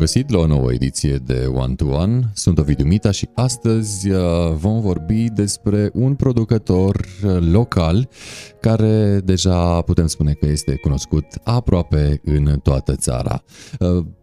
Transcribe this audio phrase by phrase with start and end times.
[0.00, 2.30] găsit la o nouă ediție de One to One.
[2.34, 4.18] Sunt Ovidiu Mita și astăzi uh,
[4.52, 8.08] vom vorbi despre un producător uh, local
[8.60, 13.42] care deja putem spune că este cunoscut aproape în toată țara.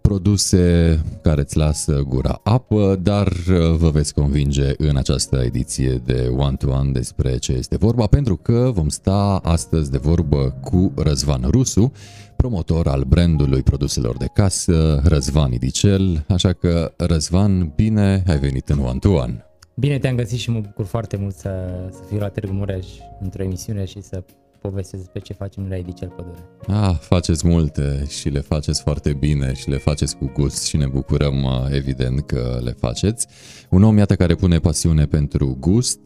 [0.08, 3.34] Uh, produse care îți lasă gura apă, dar
[3.78, 8.36] vă veți convinge în această ediție de One to One despre ce este vorba, pentru
[8.36, 11.91] că vom sta astăzi de vorbă cu Răzvan Rusu,
[12.36, 18.80] promotor al brandului produselor de casă, Răzvan Idicel, așa că Răzvan, bine ai venit în
[18.80, 19.45] One to One.
[19.76, 21.50] Bine te-am găsit și mă bucur foarte mult să,
[21.92, 22.88] să fiu la Târgu Mureș
[23.22, 24.23] într-o emisiune și să
[24.61, 26.49] povestesc despre ce facem la Idicel Pădure.
[26.67, 30.88] Ah, faceți multe și le faceți foarte bine și le faceți cu gust și ne
[30.88, 33.27] bucurăm evident că le faceți.
[33.70, 35.99] Un om, iată, care pune pasiune pentru gust,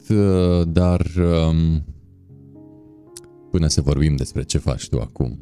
[0.67, 1.05] dar
[1.49, 1.83] um,
[3.51, 5.39] până să vorbim despre ce faci tu acum,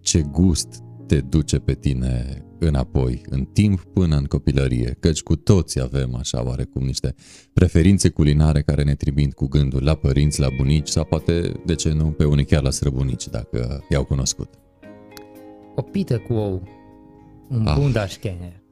[0.00, 5.80] ce gust te duce pe tine înapoi, în timp până în copilărie, căci cu toți
[5.80, 7.14] avem așa oarecum niște
[7.52, 11.92] preferințe culinare care ne trimit cu gândul la părinți, la bunici sau poate, de ce
[11.92, 14.48] nu, pe unii chiar la străbunici, dacă i-au cunoscut.
[15.74, 16.62] O pită cu ou,
[17.48, 17.76] un ah.
[17.78, 18.62] bundașchener.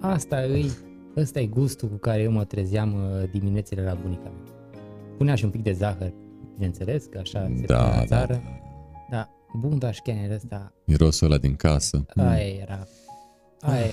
[0.00, 0.70] Asta e,
[1.16, 4.52] ăsta e gustul cu care eu mă trezeam uh, diminețile la bunica mea.
[5.16, 6.12] Punea și un pic de zahăr,
[6.54, 8.32] bineînțeles, că așa se da, pune la țară.
[8.32, 8.64] Da, da
[9.10, 10.72] da, bun dașchener ăsta.
[10.84, 12.06] Mirosul ăla din casă.
[12.14, 12.86] Aia era.
[13.64, 13.90] Aia,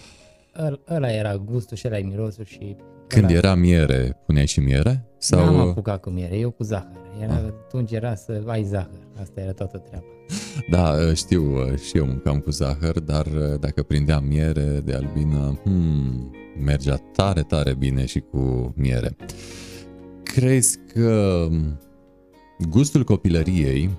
[0.89, 2.75] ăla era gustul și ăla e mirosul și...
[3.07, 3.33] Când ăla...
[3.33, 5.05] era miere, puneai și miere?
[5.17, 5.45] Sau...
[5.45, 6.99] N-am apucat cu miere, eu cu zahăr.
[7.21, 7.39] Era, ah.
[7.65, 8.99] Atunci era să ai zahăr.
[9.21, 10.05] Asta era toată treaba.
[10.69, 13.27] Da, știu, și eu mâncam cu zahăr, dar
[13.59, 16.31] dacă prindeam miere de albină, hmm,
[16.63, 19.15] mergea tare, tare bine și cu miere.
[20.23, 21.47] Crezi că
[22.69, 23.89] gustul copilăriei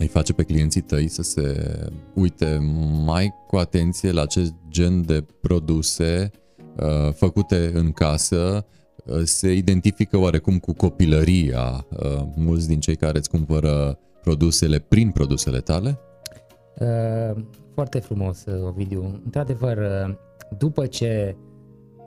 [0.00, 1.74] îi face pe clienții tăi să se
[2.14, 2.58] uite
[3.04, 6.30] mai cu atenție la acest gen de produse
[6.76, 8.66] uh, făcute în casă,
[9.04, 15.10] uh, se identifică oarecum cu copilăria uh, mulți din cei care îți cumpără produsele prin
[15.10, 15.98] produsele tale?
[16.78, 17.42] Uh,
[17.74, 19.20] foarte frumos, uh, Ovidiu.
[19.24, 20.14] Într-adevăr, uh,
[20.58, 21.36] după ce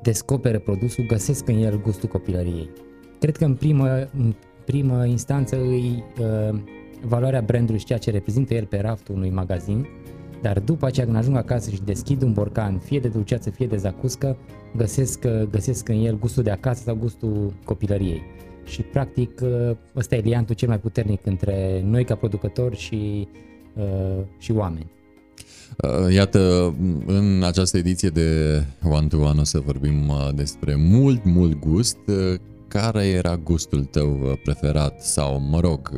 [0.01, 2.69] descoperă produsul, găsesc în el gustul copilăriei.
[3.19, 3.87] Cred că în primă,
[4.17, 4.33] în
[4.65, 6.59] primă instanță îi uh,
[7.05, 9.87] valoarea brandului și ceea ce reprezintă el pe raftul unui magazin,
[10.41, 13.77] dar după aceea când ajung acasă și deschid un borcan, fie de dulceață, fie de
[13.77, 14.37] zacuscă,
[14.75, 18.21] găsesc, găsesc în el gustul de acasă sau gustul copilăriei.
[18.65, 19.41] Și practic
[19.95, 23.27] ăsta e liantul cel mai puternic între noi ca producători și,
[23.75, 24.91] uh, și oameni.
[25.77, 26.73] Uh, iată,
[27.05, 31.97] în această ediție de One to One o să vorbim uh, despre mult, mult gust.
[32.67, 35.91] Care era gustul tău preferat sau, mă rog,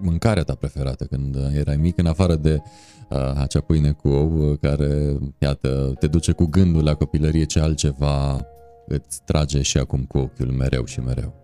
[0.00, 2.62] mâncarea ta preferată când erai mic, în afară de
[3.10, 8.46] uh, acea pâine cu ou care, iată, te duce cu gândul la copilărie, ce altceva
[8.86, 11.34] îți trage și acum cu ochiul mereu și mereu?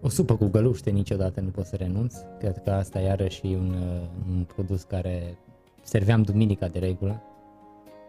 [0.00, 2.14] O supă cu găluște niciodată nu pot să renunț.
[2.38, 3.74] Cred că asta iarăși e un,
[4.28, 5.38] un produs care
[5.82, 7.22] serveam duminica de regulă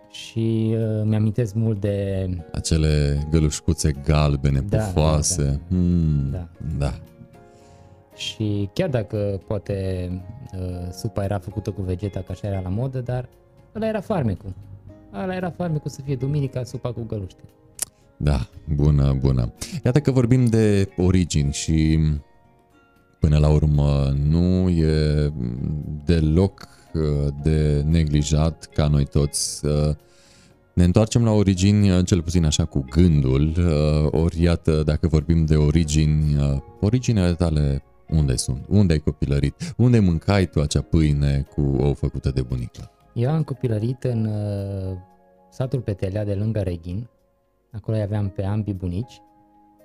[0.09, 2.27] și uh, mi-amintesc mult de...
[2.51, 5.43] Acele gălușcuțe galbene, da, pufoase.
[5.43, 5.59] Da, da.
[5.67, 6.47] Hmm, da.
[6.77, 6.93] da.
[8.15, 10.09] Și chiar dacă poate
[10.53, 13.29] uh, supa era făcută cu vegeta, ca așa era la modă, dar
[13.75, 14.53] ăla era farmecul.
[15.13, 17.41] Ăla era farmecul să fie duminica, supa cu găluște.
[18.17, 19.53] Da, bună, bună.
[19.83, 21.99] Iată că vorbim de origini și
[23.19, 25.33] până la urmă nu e
[26.05, 29.95] deloc uh, de neglijat ca noi toți să
[30.73, 35.45] ne întoarcem la origini, uh, cel puțin așa cu gândul, uh, ori iată, dacă vorbim
[35.45, 36.35] de origini,
[36.79, 38.65] originele tale unde sunt?
[38.69, 39.73] Unde ai copilărit?
[39.77, 42.91] Unde mâncai tu acea pâine cu ou făcută de bunică?
[43.13, 44.97] Eu am copilărit în uh,
[45.49, 47.07] satul Petelea de lângă Reghin.
[47.71, 49.21] Acolo aveam pe ambii bunici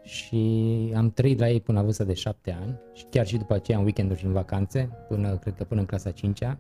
[0.03, 3.55] și am trăit la ei până la vârsta de șapte ani și chiar și după
[3.55, 6.57] aceea în weekenduri și în vacanțe, până, cred că până în clasa 5 -a.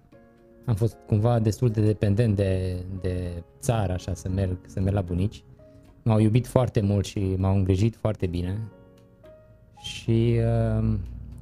[0.64, 5.02] Am fost cumva destul de dependent de, de țară, așa, să merg, să merg la
[5.02, 5.44] bunici.
[6.02, 8.58] M-au iubit foarte mult și m-au îngrijit foarte bine.
[9.78, 10.38] Și
[10.78, 10.94] uh,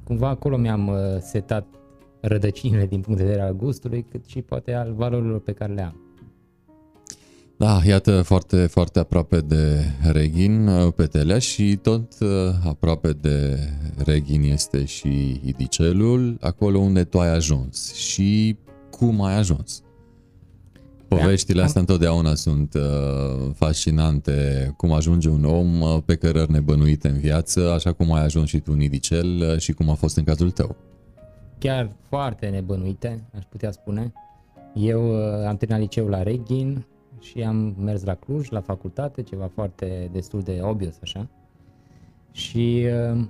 [0.09, 1.65] cumva acolo mi-am uh, setat
[2.21, 5.81] rădăcinile din punct de vedere al gustului, cât și poate al valorilor pe care le
[5.81, 6.01] am.
[7.57, 12.27] Da, iată, foarte, foarte aproape de Reghin, uh, Petelea și tot uh,
[12.65, 13.57] aproape de
[14.05, 18.57] Reghin este și Idicelul, acolo unde tu ai ajuns și
[18.89, 19.83] cum ai ajuns.
[21.09, 27.19] Poveștile astea întotdeauna sunt uh, fascinante, cum ajunge un om uh, pe cărări nebănuite în
[27.19, 30.23] viață, așa cum ai ajuns și tu în Idicel uh, și cum a fost în
[30.23, 30.75] cazul tău.
[31.57, 34.13] Chiar foarte nebănuite, aș putea spune.
[34.73, 36.85] Eu uh, am terminat liceul la Reghin
[37.19, 41.27] și am mers la Cluj, la facultate, ceva foarte destul de obvious așa.
[42.31, 43.21] Și uh,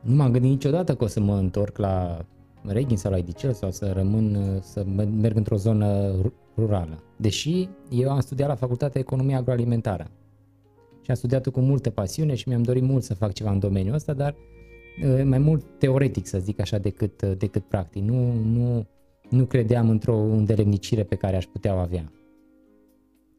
[0.00, 2.24] nu m-am gândit niciodată că o să mă întorc la
[2.66, 4.84] Reghin sau la Idicel sau să rămân, uh, să
[5.20, 6.14] merg într-o zonă
[6.56, 7.02] rurală.
[7.16, 10.10] Deși eu am studiat la facultatea economia agroalimentară
[11.02, 13.94] și am studiat cu multă pasiune și mi-am dorit mult să fac ceva în domeniul
[13.94, 14.34] ăsta, dar
[15.04, 18.02] uh, mai mult teoretic să zic așa decât, uh, decât practic.
[18.02, 18.86] Nu, nu,
[19.30, 22.12] nu credeam într-o îndelemnicire pe care aș putea o avea.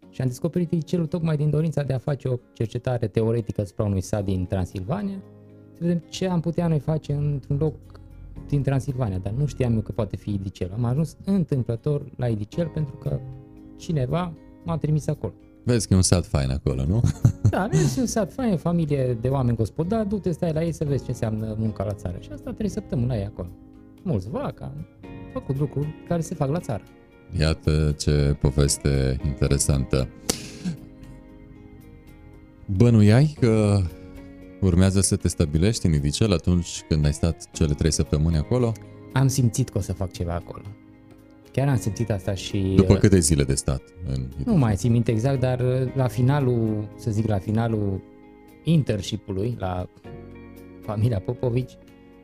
[0.09, 4.01] Și am descoperit Icelul tocmai din dorința de a face o cercetare teoretică asupra unui
[4.01, 5.21] sat din Transilvania,
[5.73, 7.73] să vedem ce am putea noi face într-un loc
[8.51, 10.71] din Transilvania, dar nu știam eu că poate fi Idicel.
[10.73, 13.19] Am ajuns întâmplător la Idicel pentru că
[13.75, 14.33] cineva
[14.63, 15.33] m-a trimis acolo.
[15.63, 17.01] Vezi că e un sat fain acolo, nu?
[17.49, 21.03] Da, vezi, un sat fain, familie de oameni gospodari, du-te, stai la ei să vezi
[21.03, 22.17] ce înseamnă munca la țară.
[22.19, 23.49] Și asta trei săptămâni la ei acolo.
[24.03, 24.85] Mulți vaca, am
[25.33, 26.83] făcut lucruri care se fac la țară.
[27.39, 30.07] Iată ce poveste interesantă.
[32.65, 33.81] Bănuiai că
[34.61, 38.71] urmează să te stabilești în Idicel atunci când ai stat cele trei săptămâni acolo?
[39.13, 40.63] Am simțit că o să fac ceva acolo.
[41.51, 42.73] Chiar am simțit asta și...
[42.75, 43.81] După câte zile de stat?
[44.07, 48.01] În nu mai țin minte exact, dar uh, la finalul, să zic, la finalul
[48.63, 49.89] internship-ului, la
[50.81, 51.77] familia Popovici,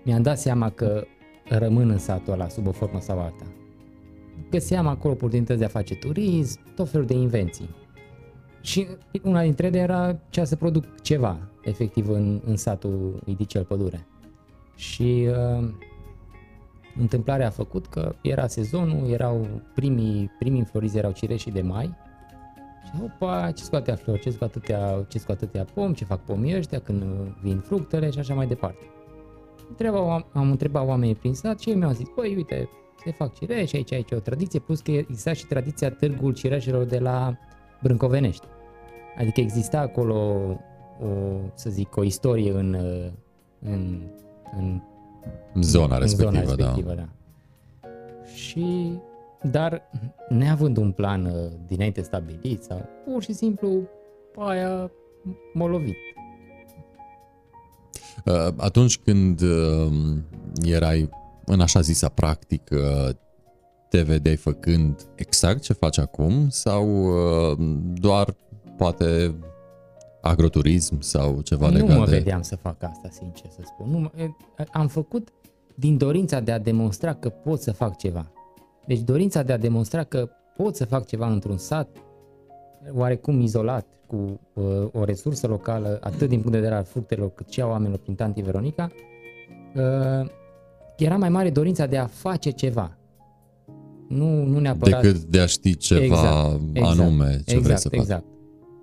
[0.04, 1.08] mi-am dat seama că
[1.50, 3.46] rămân în satul ăla sub o formă sau alta.
[4.50, 7.70] Găseam acolo oportunități de a face turism, tot felul de invenții.
[8.62, 8.88] Și
[9.24, 14.08] una dintre ele era cea să produc ceva, efectiv, în, în satul Idicel Pădure.
[14.76, 15.70] Și uh,
[17.00, 21.96] întâmplarea a făcut că era sezonul, erau primii, primii înflorizi erau cireșii de mai
[22.84, 26.58] și opa, ce scoate flori, ce scoate atâtea, ce scoate atâtea pom, ce fac pomii
[26.58, 27.04] ăștia când
[27.42, 28.86] vin fructele și așa mai departe.
[29.70, 32.70] Întreba, am întrebat oamenii prin sat și ei mi-au zis, păi uite,
[33.04, 36.84] se fac cireși, aici, aici e o tradiție, plus că exista și tradiția târgul cireșilor
[36.84, 37.38] de la
[37.82, 38.48] Brâncovenești.
[39.18, 40.16] Adică exista acolo,
[41.02, 42.74] o, să zic, o istorie în,
[43.60, 44.02] în,
[44.58, 44.82] în
[45.62, 46.96] zona respectivă, zona respectivă da.
[46.96, 47.10] da.
[48.36, 48.92] Și,
[49.42, 49.82] dar
[50.30, 53.82] neavând un plan uh, dinainte stabilit sau pur și simplu
[54.38, 54.92] aia
[55.54, 55.96] m-a lovit.
[58.26, 59.92] Uh, atunci când uh,
[60.64, 61.10] erai
[61.46, 63.18] în așa zisa practică,
[63.90, 66.88] te vedeai făcând exact ce faci acum sau
[67.94, 68.36] doar
[68.78, 69.36] poate
[70.22, 71.94] agroturism sau ceva nu legat de...
[71.94, 73.90] Nu mă vedeam să fac asta, sincer să spun.
[73.90, 74.12] Nu,
[74.72, 75.30] am făcut
[75.76, 78.32] din dorința de a demonstra că pot să fac ceva.
[78.86, 81.88] Deci dorința de a demonstra că pot să fac ceva într-un sat
[82.92, 87.50] oarecum izolat, cu uh, o resursă locală, atât din punct de vedere al fructelor, cât
[87.50, 88.92] și a oamenilor prin tanti Veronica,
[89.76, 90.30] uh,
[90.98, 92.98] era mai mare dorința de a face ceva.
[94.08, 95.02] Nu, nu neapărat...
[95.02, 98.00] Decât de a ști ceva exact, exact, anume ce exact, vrei să faci.
[98.00, 98.26] Exact.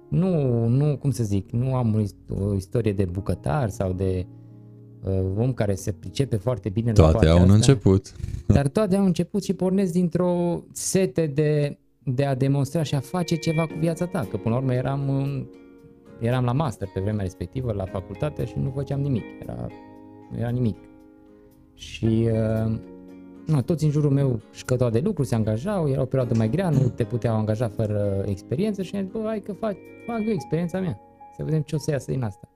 [0.08, 4.26] Nu, nu, cum să zic, nu am o istorie de bucătar sau de
[5.02, 8.12] uh, om care se pricepe foarte bine toate la au un asta, început.
[8.46, 13.36] Dar toate au început și pornesc dintr-o sete de, de a demonstra și a face
[13.36, 14.26] ceva cu viața ta.
[14.30, 15.46] Că până la urmă eram, în,
[16.20, 19.24] eram la master pe vremea respectivă, la facultate și nu făceam nimic.
[19.42, 19.66] Era,
[20.30, 20.76] nu era nimic.
[21.74, 22.78] Și uh,
[23.46, 26.50] nu, toți în jurul meu își căutau de lucru, se angajau, era o perioadă mai
[26.50, 29.76] grea, nu te puteau angaja fără experiență și am zis, bă, hai că fac,
[30.06, 31.00] fac eu experiența mea,
[31.36, 32.48] să vedem ce o să iasă din asta.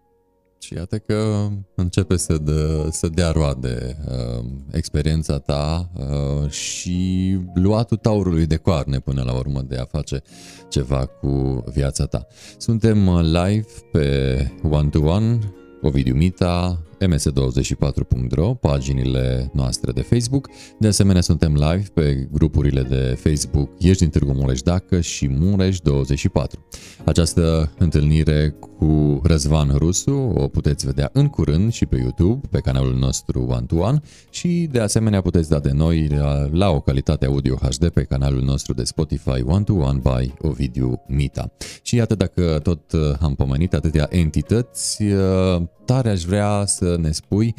[0.61, 7.97] Și iată că începe să, dă, să dea roade uh, experiența ta uh, și luatul
[7.97, 10.23] taurului de coarne până la urmă de a face
[10.69, 12.27] ceva cu viața ta.
[12.57, 14.37] Suntem live pe
[14.71, 15.39] One to One,
[15.83, 20.49] Ovidiu Mita, ms24.ro, paginile noastre de Facebook.
[20.79, 26.59] De asemenea, suntem live pe grupurile de Facebook Ești din Târgu Mureș Dacă și Mureș24.
[27.05, 32.95] Această întâlnire cu Răzvan Rusu o puteți vedea în curând și pe YouTube, pe canalul
[32.95, 34.01] nostru One to One
[34.31, 38.43] și de asemenea puteți da de noi la, la o calitate audio HD pe canalul
[38.43, 41.53] nostru de Spotify One to One by Ovidiu Mita.
[41.83, 47.11] Și iată dacă tot uh, am pomenit atâtea entități, uh, tare aș vrea să ne
[47.11, 47.55] spui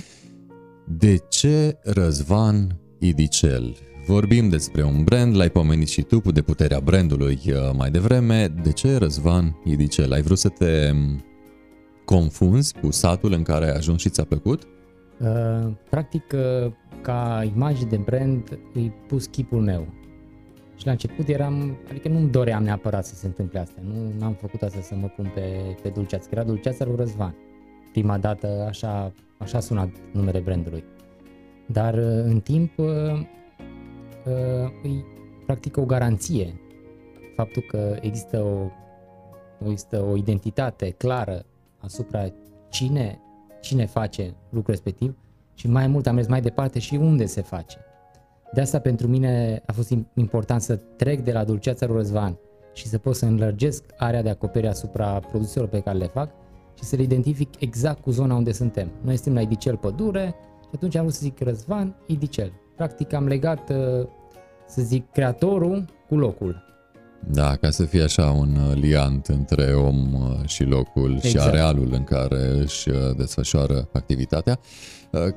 [0.98, 3.75] de ce Răzvan Idicel.
[4.05, 8.48] Vorbim despre un brand, l-ai pomenit și tu cu de puterea brandului uh, mai devreme.
[8.63, 10.12] De ce Răzvan Idicel?
[10.12, 10.91] Ai vrut să te
[12.05, 14.63] confunzi cu satul în care ai ajuns și ți-a plăcut?
[15.19, 16.71] Uh, practic, uh,
[17.01, 19.88] ca imagine de brand, îi pus chipul meu.
[20.75, 23.81] Și la început eram, adică nu-mi doream neapărat să se întâmple asta.
[24.17, 27.36] Nu am făcut asta să mă pun pe, pe Dulceață, că era Dulceața lui Răzvan
[27.91, 30.84] prima dată așa, așa sunat numele brandului.
[31.65, 32.86] Dar uh, în timp uh,
[34.25, 35.03] uh, e
[35.46, 36.60] practic o garanție
[37.36, 38.69] faptul că există o,
[39.65, 41.46] există o identitate clară
[41.79, 42.27] asupra
[42.69, 43.19] cine,
[43.62, 45.17] cine face lucrul respectiv
[45.53, 47.77] și mai mult am mers mai departe și unde se face.
[48.53, 52.38] De asta pentru mine a fost important să trec de la dulceața lui Răzvan
[52.74, 56.31] și să pot să înlărgesc area de acoperire asupra produselor pe care le fac
[56.79, 58.91] și să le identific exact cu zona unde suntem.
[59.01, 62.51] Noi suntem la Idicel Pădure și atunci am vrut să zic Răzvan, Idicel.
[62.75, 64.07] Practic am legat, uh,
[64.67, 66.67] să zic, creatorul cu locul.
[67.27, 71.27] Da, ca să fie așa un uh, liant între om uh, și locul exact.
[71.27, 74.59] și arealul în care își desfășoară activitatea.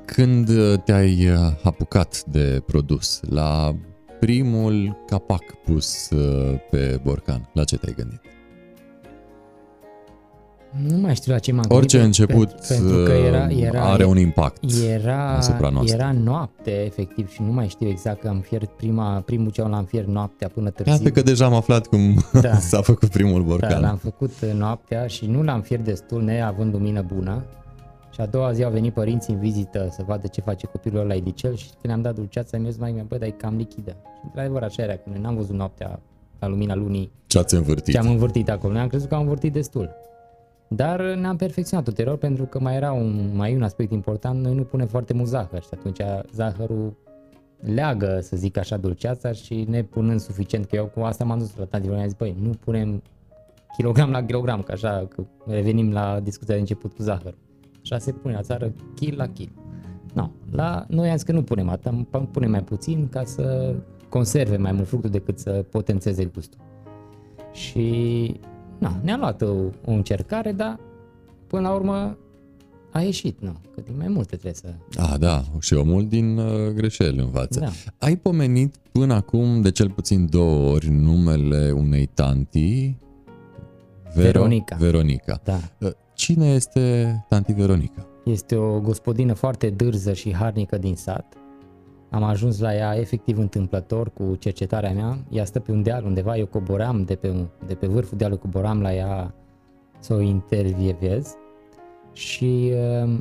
[0.04, 0.50] Când
[0.84, 1.28] te-ai
[1.62, 3.76] apucat de produs, la
[4.20, 6.08] primul capac pus
[6.70, 8.31] pe borcan, la ce te-ai gândit?
[10.88, 14.18] Nu mai știu la ce m-am Orice gândit, început pentru că era, era, are un
[14.18, 15.96] impact era, asupra noastră.
[15.96, 19.84] Era noapte, efectiv, și nu mai știu exact că am fiert prima, primul ceau l-am
[19.84, 20.92] fiert noaptea până târziu.
[20.92, 22.54] Iată că deja am aflat cum da.
[22.70, 23.70] s-a făcut primul borcan.
[23.70, 27.44] Da, l-am făcut noaptea și nu l-am fiert destul, neavând lumină bună.
[28.12, 31.14] Și a doua zi au venit părinții în vizită să vadă ce face copilul la
[31.14, 33.90] Idicel și când am dat dulceața, mi-a zis mai mea, bă, dar e cam lichidă.
[33.90, 36.00] Și într-adevăr așa era, când n-am văzut noaptea
[36.38, 37.12] la lumina lunii.
[37.26, 37.94] Ce ați învârtit?
[37.94, 38.72] Ce am învârtit acolo.
[38.72, 39.90] Ne-am crezut că am învârtit destul.
[40.74, 44.62] Dar ne-am perfecționat ulterior pentru că mai era un, mai un aspect important, noi nu
[44.62, 46.00] punem foarte mult zahăr și atunci
[46.32, 46.96] zahărul
[47.60, 51.56] leagă, să zic așa, dulceața și ne punând suficient, că eu cu asta m-am dus
[51.56, 53.02] la tanti și am zis, băi, nu punem
[53.76, 57.34] kilogram la kilogram, că așa, că revenim la discuția de început cu zahăr.
[57.82, 59.52] Așa se pune la țară, kil la kil.
[60.14, 61.92] No, la noi am zis că nu punem atât,
[62.30, 63.74] punem mai puțin ca să
[64.08, 66.60] conserve mai mult fructul decât să potențeze gustul.
[67.52, 68.40] Și
[68.82, 70.78] na, ne-a luat o, o încercare, dar
[71.46, 72.16] până la urmă
[72.92, 74.74] a ieșit, nu, că din mai multe trebuie să...
[74.98, 77.60] Ah, da, și omul din uh, greșeli învață.
[77.60, 77.68] Da.
[77.98, 82.96] Ai pomenit până acum de cel puțin două ori numele unei tanti,
[84.14, 84.76] Vero, Veronica.
[84.76, 85.40] Veronica.
[85.44, 85.58] Da.
[85.78, 88.06] Uh, cine este tanti Veronica?
[88.24, 91.36] Este o gospodină foarte dârză și harnică din sat,
[92.12, 95.18] am ajuns la ea efectiv întâmplător cu cercetarea mea.
[95.30, 98.80] Ea stă pe un deal undeva, eu coboram de pe, de pe vârful dealului, coboram
[98.80, 99.34] la ea
[99.98, 101.34] să o intervievez
[102.12, 102.72] și
[103.04, 103.18] uh,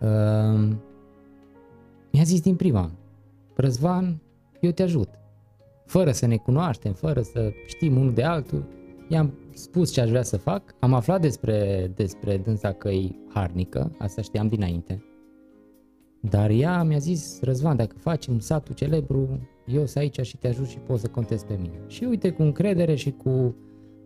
[0.00, 0.68] uh,
[2.12, 2.90] mi-a zis din prima,
[3.54, 4.20] Răzvan,
[4.60, 5.08] eu te ajut.
[5.86, 8.64] Fără să ne cunoaștem, fără să știm unul de altul,
[9.08, 13.96] i-am spus ce aș vrea să fac, am aflat despre, despre dânsa că e harnică,
[13.98, 15.04] asta știam dinainte,
[16.20, 20.66] dar ea mi-a zis, Răzvan, dacă facem satul celebru, eu sunt aici și te ajut
[20.66, 21.80] și poți să contezi pe mine.
[21.86, 23.54] Și uite, cu încredere și cu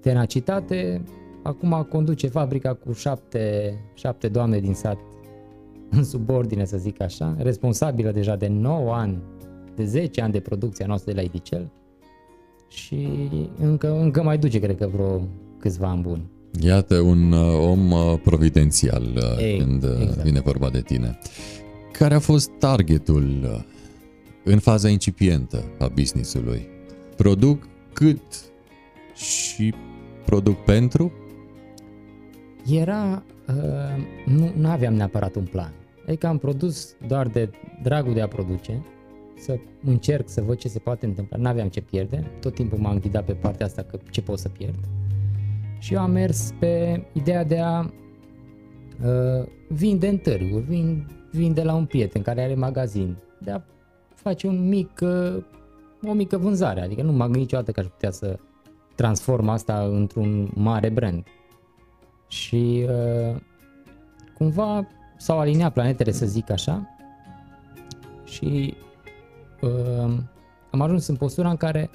[0.01, 1.03] tenacitate,
[1.43, 4.99] acum conduce fabrica cu șapte, șapte doamne din sat
[5.91, 9.23] în subordine, să zic așa, responsabilă deja de 9 ani,
[9.75, 11.71] de 10 ani de producția noastră de la Idicel
[12.69, 13.09] și
[13.59, 15.21] încă, încă mai duce, cred că, vreo
[15.59, 16.31] câțiva ani buni.
[16.61, 20.23] Iată un uh, om uh, providențial uh, Ei, când exact.
[20.23, 21.19] vine vorba de tine.
[21.99, 23.65] Care a fost targetul uh,
[24.45, 26.69] în faza incipientă a businessului?
[27.17, 28.23] Produc cât
[29.15, 29.75] și
[30.25, 31.13] produc pentru?
[32.71, 33.55] Era, uh,
[34.27, 35.73] nu, nu aveam neapărat un plan.
[36.07, 37.51] Adică am produs doar de
[37.83, 38.83] dragul de a produce,
[39.39, 41.37] să încerc să văd ce se poate întâmpla.
[41.37, 44.49] Nu aveam ce pierde, tot timpul m-am ghidat pe partea asta că ce pot să
[44.49, 44.79] pierd.
[45.79, 51.63] Și eu am mers pe ideea de a uh, vinde în târguri, vin, vin de
[51.63, 53.61] la un prieten care are magazin, de a
[54.15, 55.43] face un mic, uh,
[56.07, 58.39] o mică vânzare, adică nu m-am gândit niciodată că aș putea să
[58.95, 61.27] transform asta într-un mare brand.
[62.29, 63.37] Și uh,
[64.35, 64.87] cumva
[65.17, 66.95] s-au aliniat planetele, să zic așa,
[68.25, 68.75] și
[69.61, 70.15] uh,
[70.71, 71.91] am ajuns în postura în care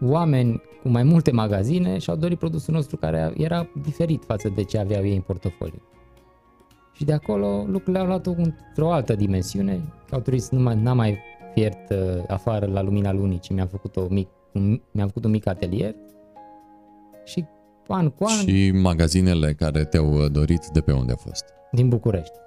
[0.00, 4.78] oameni cu mai multe magazine și-au dorit produsul nostru care era diferit față de ce
[4.78, 5.82] aveau ei în portofoliu.
[6.92, 9.80] Și de acolo lucrurile au luat într-o altă dimensiune.
[10.10, 11.18] Ca turist nu mai, n-am mai
[11.54, 15.30] fiert uh, afară la lumina lunii, ci mi-am făcut, o mic, un, mi-am făcut un
[15.30, 15.94] mic atelier
[17.24, 17.44] și
[17.86, 18.46] an cu an...
[18.46, 21.44] Și magazinele care te-au uh, dorit de pe unde au fost?
[21.70, 22.38] Din București.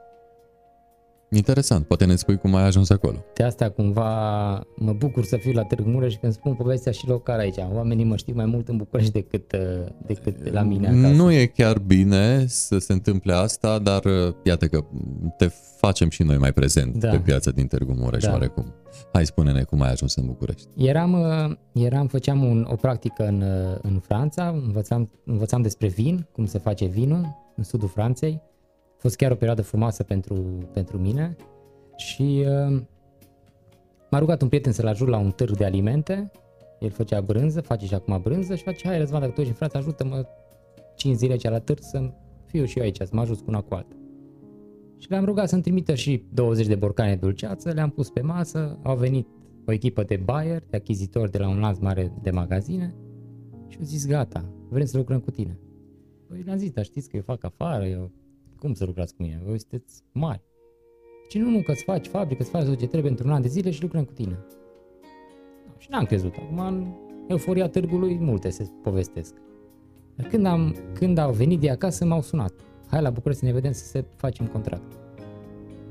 [1.36, 3.24] Interesant, poate ne spui cum ai ajuns acolo.
[3.34, 4.12] De asta cumva
[4.76, 7.56] mă bucur să fiu la Târgu Mureș când spun povestea și local aici.
[7.74, 11.08] Oamenii mă știu mai mult în București decât, uh, decât la mine acasă.
[11.08, 14.86] Nu e chiar bine să se întâmple asta, dar uh, iată că
[15.38, 17.10] te facem și noi mai prezent da.
[17.10, 18.32] pe piața din Târgu Mureș da.
[18.32, 18.74] oarecum.
[19.14, 20.68] Hai spune-ne cum ai ajuns în București.
[20.76, 23.44] Eram, uh, eram făceam un, o practică în,
[23.82, 28.42] în Franța, învățam, învățam despre vin, cum se face vinul în sudul Franței
[28.98, 30.36] fost chiar o perioadă frumoasă pentru,
[30.74, 31.36] pentru mine
[31.96, 32.82] și uh,
[34.10, 36.32] m-a rugat un prieten să-l ajut la un târg de alimente,
[36.80, 39.58] El făcea brânză, face și acum brânză și face, hai Răzvan, dacă tu ești în
[39.58, 40.26] frate, ajută-mă
[40.96, 42.14] 5 zile ce la târg să
[42.46, 43.96] fiu și eu aici, să mă ajut cu una cu alta.
[44.98, 48.96] Și le-am rugat să-mi trimită și 20 de borcane dulceață, le-am pus pe masă, au
[48.96, 49.28] venit
[49.66, 52.96] o echipă de buyer, de achizitori de la un lanț mare de magazine
[53.68, 55.60] și au zis gata, vrem să lucrăm cu tine.
[56.28, 58.12] Păi le-am zis, dar știți că eu fac afară, eu
[58.60, 59.42] cum să lucrați cu mine?
[59.46, 60.42] Voi sunteți mari.
[61.30, 63.48] Și nu, nu, că îți faci fabrică, îți faci tot ce trebuie într-un an de
[63.48, 64.46] zile și lucrăm cu tine.
[65.78, 66.34] Și n-am crezut.
[66.36, 66.94] Acum, în
[67.28, 69.34] euforia târgului, multe se povestesc.
[70.16, 72.54] Dar când, am, când au venit de acasă, m-au sunat.
[72.88, 74.94] Hai la București să ne vedem să se facem contract.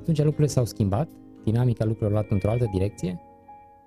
[0.00, 1.09] Atunci lucrurile s-au schimbat,
[1.44, 3.21] dinamica lucrurilor a luat într-o altă direcție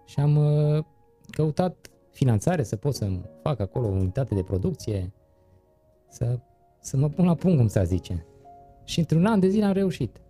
[0.06, 0.84] și am uh,
[1.30, 3.10] căutat finanțare să pot să
[3.42, 5.14] fac acolo o unitate de producție,
[6.10, 6.40] să,
[6.80, 8.26] să mă pun la punct, cum să zice.
[8.88, 10.22] Și într-un an de zile am reușit.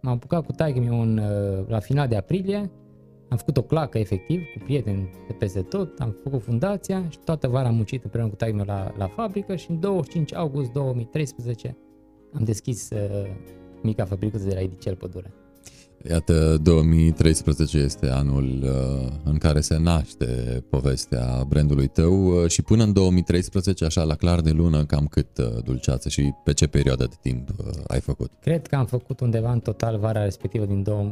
[0.00, 2.70] M-am apucat cu taică meu în, uh, la final de aprilie,
[3.28, 7.48] am făcut o clacă efectiv cu prieteni de peste tot, am făcut fundația și toată
[7.48, 11.76] vara am muncit împreună cu taică meu la, la fabrică și în 25 august 2013
[12.32, 13.30] am deschis uh,
[13.82, 15.32] mica fabricuță de la Idicel Pădure.
[16.10, 20.26] Iată, 2013 este anul uh, în care se naște
[20.70, 25.38] povestea brandului tău uh, și până în 2013, așa la clar de lună, cam cât
[25.38, 27.48] uh, dulceață și pe ce perioadă de timp
[27.86, 28.30] ai făcut?
[28.40, 31.10] Cred că am făcut undeva în total vara respectivă, din două,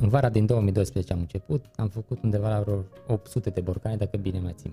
[0.00, 4.16] în vara din 2012 am început, am făcut undeva la vreo 800 de borcane, dacă
[4.16, 4.72] bine mai țin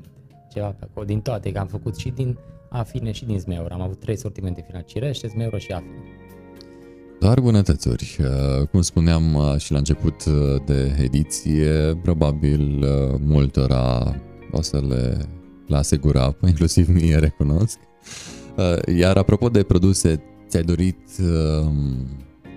[0.52, 2.38] ceva pe acolo, din toate, că am făcut și din
[2.70, 6.27] afine și din zmeură, am avut trei sortimente finale, cirește, zmeură și afine.
[7.20, 8.18] Doar bunătățuri.
[8.20, 10.34] Uh, cum spuneam uh, și la început uh,
[10.66, 12.86] de ediție, probabil
[13.20, 14.16] multora
[14.52, 15.26] o să le,
[15.68, 17.78] le asigura, inclusiv mie recunosc.
[18.98, 20.98] Iar apropo de produse, ți-ai dorit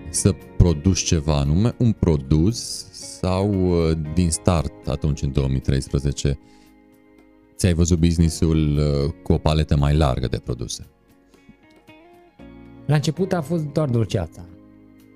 [0.09, 2.85] să produci ceva anume, un produs
[3.19, 3.73] sau
[4.13, 6.39] din start atunci în 2013
[7.55, 8.79] ți-ai văzut businessul
[9.23, 10.87] cu o paletă mai largă de produse?
[12.85, 14.45] La început a fost doar dulceața.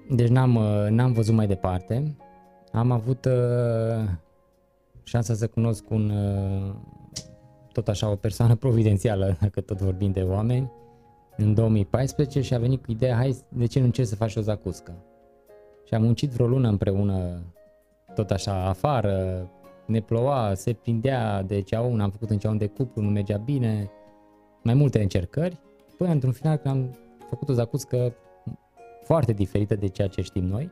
[0.09, 2.15] Deci n-am, uh, n-am văzut mai departe.
[2.71, 4.09] Am avut uh,
[5.03, 6.75] șansa să cunosc un, uh,
[7.71, 10.71] tot așa, o persoană providențială, dacă tot vorbim de oameni,
[11.37, 14.41] în 2014 și a venit cu ideea, hai, de ce nu încerci să faci o
[14.41, 14.95] zacuscă?
[15.87, 17.41] Și am muncit vreo lună împreună,
[18.13, 19.47] tot așa, afară,
[19.85, 23.91] ne ploua, se prindea de ceaun, am făcut un ceaun de cuplu, nu mergea bine,
[24.63, 25.59] mai multe încercări,
[25.97, 26.97] până într-un final când am
[27.29, 28.13] făcut o zacuscă
[29.05, 30.71] foarte diferită de ceea ce știm noi,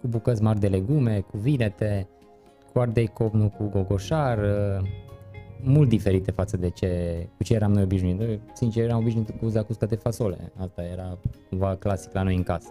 [0.00, 2.08] cu bucăți mari de legume, cu vinete,
[2.72, 4.88] cu ardei copnu, cu gogoșar, uh,
[5.62, 6.88] mult diferite față de ce,
[7.36, 8.40] cu ce eram noi obișnuiți.
[8.52, 10.52] Sincer, eram obișnuit cu zacuscă de fasole.
[10.56, 11.18] Asta era
[11.48, 12.68] cumva clasic la noi în casă.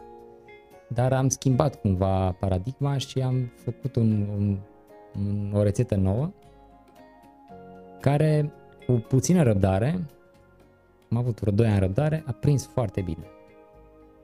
[0.88, 4.58] Dar am schimbat cumva paradigma și am făcut un, un,
[5.16, 6.32] un, o rețetă nouă
[8.00, 8.52] care
[8.86, 10.06] cu puțină răbdare,
[11.10, 13.26] am avut vreo 2 ani răbdare, a prins foarte bine.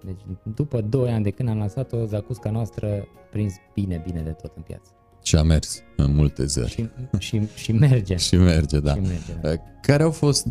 [0.05, 0.21] Deci
[0.55, 4.61] după 2 ani de când am lansat-o, zacusca noastră prins bine, bine de tot în
[4.61, 4.91] piață.
[5.23, 6.69] Și a mers în multe zări.
[6.69, 8.15] Și, și, și merge.
[8.27, 8.93] și merge, da.
[8.93, 9.49] Și merge, da.
[9.49, 10.45] Uh, care au fost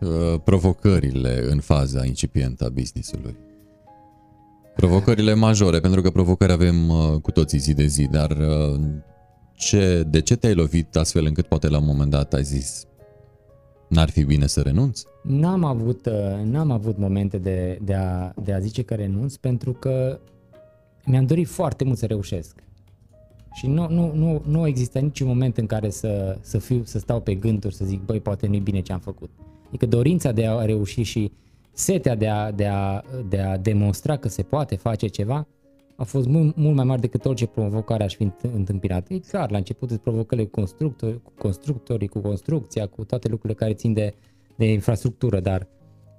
[0.00, 3.36] uh, provocările în faza incipientă a business-ului?
[4.76, 8.80] Provocările majore, pentru că provocări avem uh, cu toții zi de zi, dar uh,
[9.54, 12.86] ce, de ce te-ai lovit astfel încât poate la un moment dat ai zis
[13.88, 15.00] N-ar fi bine să renunț?
[15.26, 19.72] N-am avut, uh, n-am avut momente de, de, a, de a zice că renunț pentru
[19.72, 20.18] că
[21.04, 22.64] mi-am dorit foarte mult să reușesc.
[23.52, 27.20] Și nu, nu, nu, nu există niciun moment în care să, să, fiu, să stau
[27.20, 29.30] pe gânduri, să zic, băi, poate nu-i bine ce am făcut.
[29.68, 31.32] Adică dorința de a reuși și
[31.72, 35.46] setea de a, de a, de a demonstra că se poate face ceva
[35.96, 39.10] a fost mult, mult mai mare decât orice provocare aș fi întâmpinat.
[39.10, 43.58] E clar, la început îți provocările cu, constructori, cu constructorii, cu construcția, cu toate lucrurile
[43.58, 44.14] care țin de,
[44.56, 45.68] de infrastructură, dar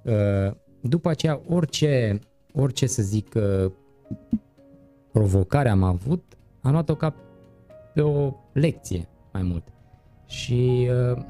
[0.04, 2.18] uh, după aceea orice,
[2.52, 3.70] orice să zic uh,
[5.12, 7.14] provocare am avut, am luat-o ca
[7.94, 9.64] pe o lecție mai mult.
[10.26, 11.22] Și uh,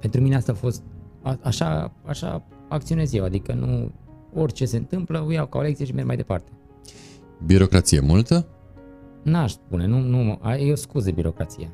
[0.00, 0.82] pentru mine asta a fost
[1.22, 3.90] a, așa, așa acționez eu, adică nu
[4.34, 6.50] orice se întâmplă, o iau ca o lecție și merg mai departe.
[7.46, 8.46] Birocrație multă?
[9.22, 11.70] N-aș spune, nu, nu, e o scuză birocrația.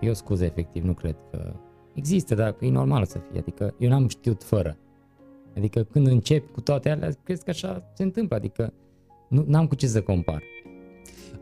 [0.00, 1.52] E o scuză efectiv, nu cred că...
[1.94, 4.76] Există, dar e normal să fie, adică eu n-am știut fără.
[5.56, 8.72] Adică când încep cu toate alea, cred că așa se întâmplă, adică
[9.28, 10.42] nu n-am cu ce să compar.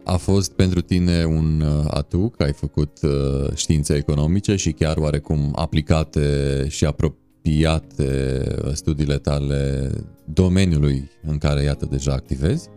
[0.04, 4.96] A fost pentru tine un uh, atu că ai făcut uh, științe economice și chiar
[4.96, 6.20] oarecum aplicate
[6.68, 9.90] și apropiate uh, studiile tale
[10.24, 12.68] domeniului în care, iată, deja activezi?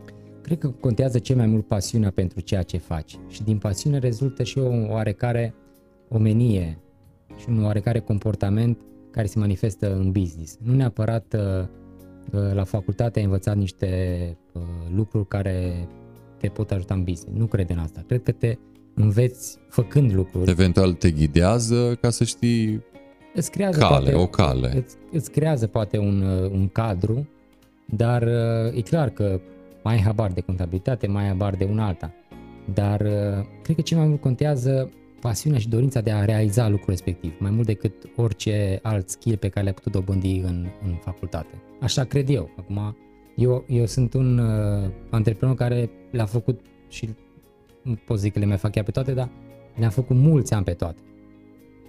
[0.41, 4.43] Cred că contează cel mai mult pasiunea pentru ceea ce faci și din pasiune rezultă
[4.43, 5.53] și o oarecare
[6.09, 6.79] omenie
[7.37, 8.77] și un oarecare comportament
[9.11, 10.57] care se manifestă în business.
[10.61, 11.67] Nu neapărat uh,
[12.31, 13.89] uh, la facultate ai învățat niște
[14.51, 14.61] uh,
[14.95, 15.87] lucruri care
[16.37, 17.39] te pot ajuta în business.
[17.39, 18.03] Nu cred în asta.
[18.07, 18.57] Cred că te
[18.93, 20.49] înveți făcând lucruri.
[20.49, 22.83] Eventual te ghidează ca să știi
[23.33, 24.71] îți creează cale, poate, o cale.
[24.75, 26.21] Îți, îți creează poate un,
[26.51, 27.27] un cadru,
[27.85, 28.27] dar
[28.73, 29.39] e clar că
[29.83, 32.13] mai ai habar de contabilitate, mai ai habar de una alta.
[32.73, 32.97] Dar
[33.63, 37.51] cred că cel mai mult contează pasiunea și dorința de a realiza lucrul respectiv, mai
[37.51, 41.61] mult decât orice alt skill pe care le-ai putut dobândi în, în facultate.
[41.81, 42.49] Așa cred eu.
[42.57, 42.95] Acum,
[43.35, 47.09] eu, eu sunt un uh, antreprenor care le-a făcut și
[47.81, 49.29] nu pot zic că le mai fac chiar pe toate, dar
[49.75, 50.99] le-am făcut mulți ani pe toate.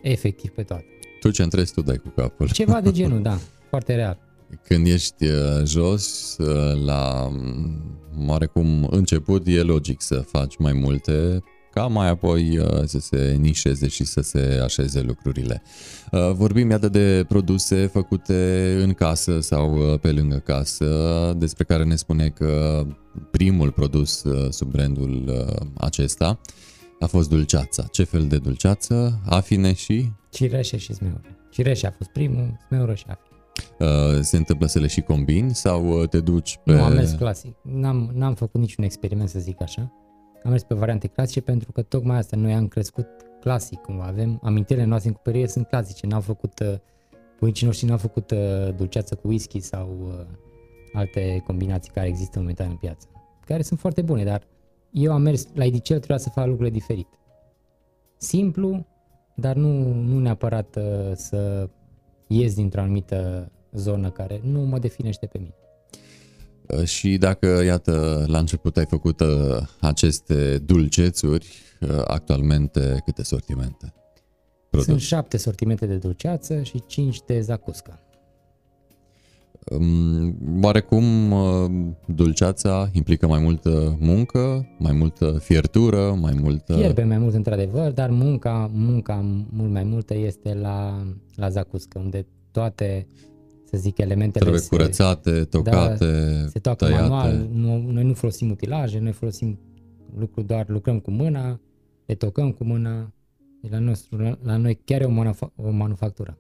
[0.03, 0.85] Efectiv pe toate.
[1.21, 2.49] Tu ce întrezi, tu dai cu capul.
[2.49, 3.39] Ceva de genul, da.
[3.69, 4.19] Foarte real.
[4.63, 11.43] Când ești uh, jos, uh, la mm, oarecum început, e logic să faci mai multe
[11.77, 15.63] ca mai apoi uh, să se nișeze și să se așeze lucrurile.
[16.13, 20.85] Uh, vorbim iată de produse făcute în casă sau uh, pe lângă casă,
[21.39, 22.83] despre care ne spune că
[23.31, 25.33] primul produs sub brandul
[25.77, 26.41] acesta
[27.01, 27.83] a fost dulceața.
[27.91, 29.21] Ce fel de dulceață?
[29.27, 30.13] Afine și?
[30.31, 31.21] Cireșe și smeură.
[31.51, 34.23] Cireșe a fost primul, smeură și afine.
[34.23, 36.73] Se întâmplă să le și combini sau te duci pe...
[36.73, 37.57] Nu, am mers clasic.
[37.63, 40.06] N-am, n-am făcut niciun experiment să zic așa
[40.47, 43.09] am mers pe variante clasice pentru că tocmai asta noi am crescut
[43.41, 46.75] clasic, cum avem amintirile noastre în copilărie sunt clasice, n-au făcut uh,
[47.39, 50.27] bunicii noștri n-au făcut uh, dulceață cu whisky sau uh,
[50.93, 53.09] alte combinații care există momentan în piață,
[53.45, 54.43] care sunt foarte bune, dar
[54.91, 57.19] eu am mers la Idicel, trebuia să fac lucrurile diferite.
[58.17, 58.87] Simplu,
[59.35, 61.69] dar nu, nu neapărat uh, să
[62.27, 65.55] ies dintr-o anumită zonă care nu mă definește pe mine.
[66.69, 69.29] Uh, și dacă, iată, la început ai făcut uh,
[69.81, 71.49] aceste dulcețuri,
[71.81, 73.95] uh, actualmente câte sortimente?
[74.71, 74.89] Produs?
[74.89, 78.01] Sunt șapte sortimente de dulceață și cinci de zacuscă.
[79.71, 81.05] Um, oarecum
[82.07, 86.75] dulceața implică mai multă muncă, mai multă fiertură, mai multă...
[86.75, 92.27] Fierbe mai mult într-adevăr, dar munca, munca mult mai multă este la, la zacuscă, unde
[92.51, 93.07] toate
[93.71, 96.07] să zic, elementele Trebuie se, curățate, tocate,
[96.43, 97.03] da, se toacă tăiate.
[97.03, 99.59] manual, nu, noi nu folosim utilaje, noi folosim
[100.19, 101.61] lucruri doar, lucrăm cu mâna,
[102.07, 103.13] le tocăm cu mâna,
[103.71, 106.39] la, nostru, la, la noi chiar e o, manufa- o manufactură.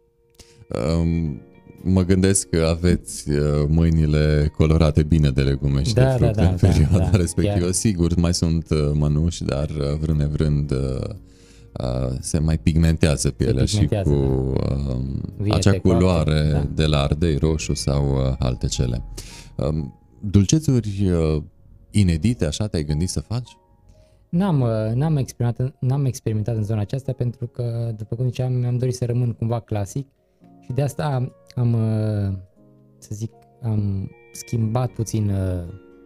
[1.00, 1.40] Um,
[1.82, 6.42] mă gândesc că aveți uh, mâinile colorate bine de legume și da, de fructe da,
[6.42, 7.58] da, în perioada da, da, respectivă.
[7.64, 7.72] Chiar.
[7.72, 10.72] Sigur, mai sunt uh, mănuși, dar uh, vrând nevrând
[12.20, 14.52] se mai pigmentează pielea pigmentează, și cu
[15.42, 16.64] uh, acea culoare da.
[16.74, 19.04] de la ardei roșu sau uh, alte cele.
[19.56, 19.84] Uh,
[20.20, 21.42] dulcețuri uh,
[21.90, 23.56] inedite, așa te-ai gândit să faci?
[24.28, 24.56] N-am,
[24.94, 29.04] n-am, experimentat, n-am experimentat în zona aceasta pentru că, după cum ziceam, mi-am dorit să
[29.04, 30.06] rămân cumva clasic
[30.60, 31.76] și de asta am,
[32.98, 35.32] să zic, am schimbat puțin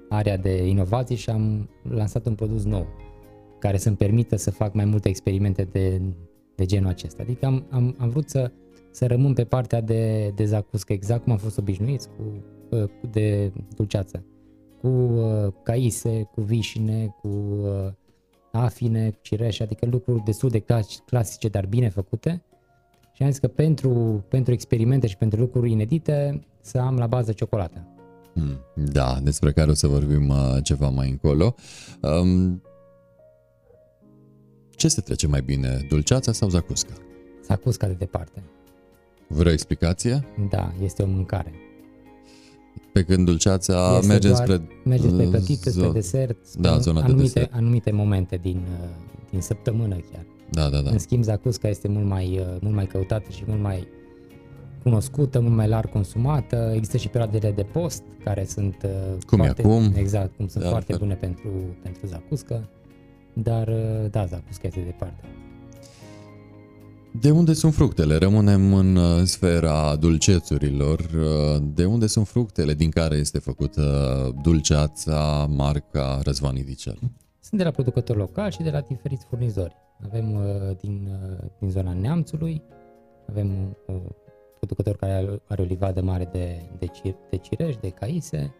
[0.08, 2.86] area de inovații și am lansat un produs nou
[3.60, 6.00] care să-mi permită să fac mai multe experimente de,
[6.54, 7.22] de genul acesta.
[7.22, 8.50] Adică am, am, am vrut să,
[8.90, 12.44] să rămân pe partea de, de zacuscă, exact cum am fost obișnuiți cu,
[13.00, 14.24] cu de dulceață.
[14.80, 17.92] Cu uh, caise, cu vișine, cu uh,
[18.52, 20.64] afine, cu cireșe, adică lucruri destul de
[21.06, 22.42] clasice, dar bine făcute.
[23.12, 27.32] Și am zis că pentru, pentru experimente și pentru lucruri inedite să am la bază
[27.32, 27.86] ciocolată.
[28.34, 31.54] Hmm, da, despre care o să vorbim uh, ceva mai încolo.
[32.02, 32.62] Um,
[34.80, 36.92] ce se trece mai bine, dulceața sau zacusca?
[37.44, 38.42] Zacusca de departe.
[39.26, 40.26] Vreo explicație?
[40.50, 41.52] Da, este o mâncare.
[42.92, 44.62] Pe când dulceața este merge spre...
[44.84, 47.52] Merge spre plătite, spre desert, spre da, zona anumite, de desert.
[47.52, 48.88] anumite momente din, uh,
[49.30, 50.24] din săptămână chiar.
[50.50, 50.90] Da, da, da.
[50.90, 53.88] În schimb, zacusca este mult mai, uh, mult mai căutată și mult mai
[54.82, 56.72] cunoscută, mult mai larg consumată.
[56.74, 59.92] Există și perioadele de post care sunt uh, cum foarte, e acum.
[59.94, 61.50] Exact, cum sunt da, foarte bune pentru,
[61.82, 62.68] pentru zacuscă
[63.32, 65.24] dar uh, da, Zacusca este departe.
[67.20, 68.16] De unde sunt fructele?
[68.16, 70.98] Rămânem în uh, sfera dulcețurilor.
[71.00, 73.82] Uh, de unde sunt fructele din care este făcută
[74.42, 76.98] dulceața marca Răzvan Idicel?
[77.40, 79.74] Sunt de la producători locali și de la diferiți furnizori.
[80.04, 80.38] Avem
[80.80, 81.08] din,
[81.58, 82.62] din zona Neamțului,
[83.28, 84.00] avem un, un
[84.58, 86.86] producător care are o livadă mare de, de,
[87.30, 88.54] de cireș, de caise,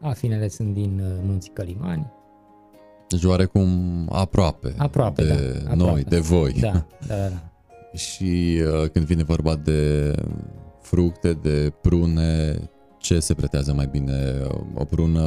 [0.00, 2.12] afinele sunt din Munții Călimani,
[3.12, 3.68] deci oarecum
[4.12, 5.28] aproape, aproape de
[5.64, 5.90] da, aproape.
[5.92, 6.52] noi, de voi.
[6.60, 7.14] Da, da, da.
[7.28, 7.42] da.
[7.96, 10.12] Și uh, când vine vorba de
[10.80, 12.54] fructe, de prune,
[12.98, 14.14] ce se pretează mai bine?
[14.74, 15.22] O prună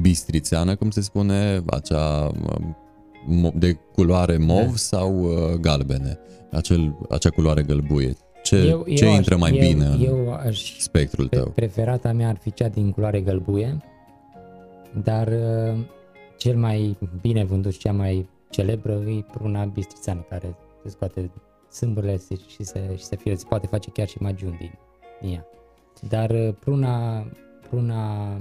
[0.00, 2.30] bistrițeană, cum se spune, acea
[3.28, 4.72] um, de culoare mov Da.
[4.76, 6.18] sau uh, galbene?
[6.52, 8.12] Acel, acea culoare gălbuie.
[8.42, 11.48] Ce, Eu- ce eu intră aș- mai eu, bine în Eu aș spectrul Pre- tău?
[11.50, 13.76] Preferata mea ar fi cea din culoare gălbuie,
[15.04, 15.78] dar uh,
[16.40, 21.30] cel mai bine vândut și cea mai celebră e pruna bistrițeană, care se scoate
[21.70, 24.72] sâmbările se- și se, și se fie, se poate face chiar și magiun din,
[25.20, 25.46] din ea.
[26.08, 27.26] Dar uh, pruna,
[27.68, 28.36] pruna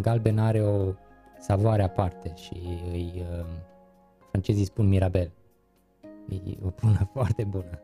[0.00, 0.92] galbenă are o
[1.38, 2.52] savoare aparte și
[2.90, 3.46] îi, uh,
[4.30, 5.30] francezii spun mirabel.
[6.28, 7.80] E o prună foarte bună.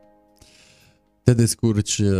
[1.23, 2.11] Te descurci uh,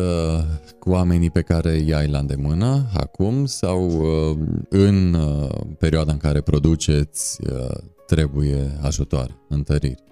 [0.80, 4.38] cu oamenii pe care îi ai la îndemână acum sau uh,
[4.70, 10.04] în uh, perioada în care produceți uh, trebuie ajutoare, întăriri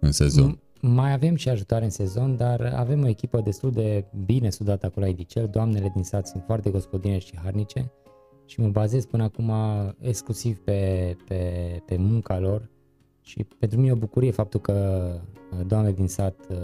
[0.00, 0.56] în sezon?
[0.56, 4.86] M- Mai avem și ajutoare în sezon, dar avem o echipă destul de bine sudată
[4.86, 5.48] acolo la Idicel.
[5.48, 7.92] Doamnele din sat sunt foarte gospodine și harnice
[8.46, 9.52] și mă bazez până acum
[9.98, 11.42] exclusiv pe, pe,
[11.86, 12.70] pe munca lor
[13.20, 15.06] și pentru mine e o bucurie faptul că
[15.52, 16.56] uh, doamnele din sat uh,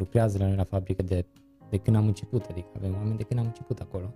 [0.00, 1.24] lucrează la noi la fabrică de,
[1.70, 4.14] de când am început, adică avem oameni de când am început acolo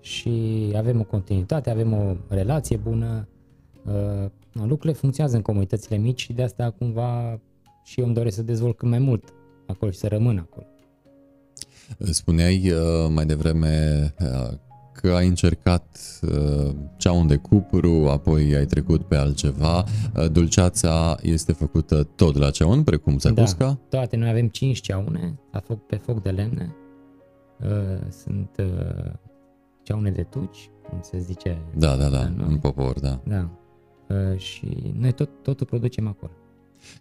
[0.00, 0.32] și
[0.76, 3.28] avem o continuitate, avem o relație bună,
[3.86, 7.40] uh, lucrurile funcționează în comunitățile mici și de asta cumva
[7.84, 9.34] și eu îmi doresc să dezvolt cât mai mult
[9.66, 10.66] acolo și să rămân acolo.
[11.98, 14.14] Spuneai uh, mai devreme
[15.04, 19.84] uh, că ai încercat uh, ceaun de cupru, apoi ai trecut pe altceva.
[20.16, 23.66] Uh, Dulceața este făcută tot la ceaun, precum zacusca?
[23.66, 24.16] Da, toate.
[24.16, 26.74] Noi avem 5 ceaune la foc, pe foc de lemne.
[27.60, 29.12] Uh, sunt uh,
[29.82, 31.62] ceaune de tuci, cum se zice.
[31.76, 32.46] Da, da, da, Da, nu?
[32.48, 33.20] în popor, da.
[33.24, 33.50] Da.
[34.08, 36.32] Uh, și noi tot, totul producem acolo.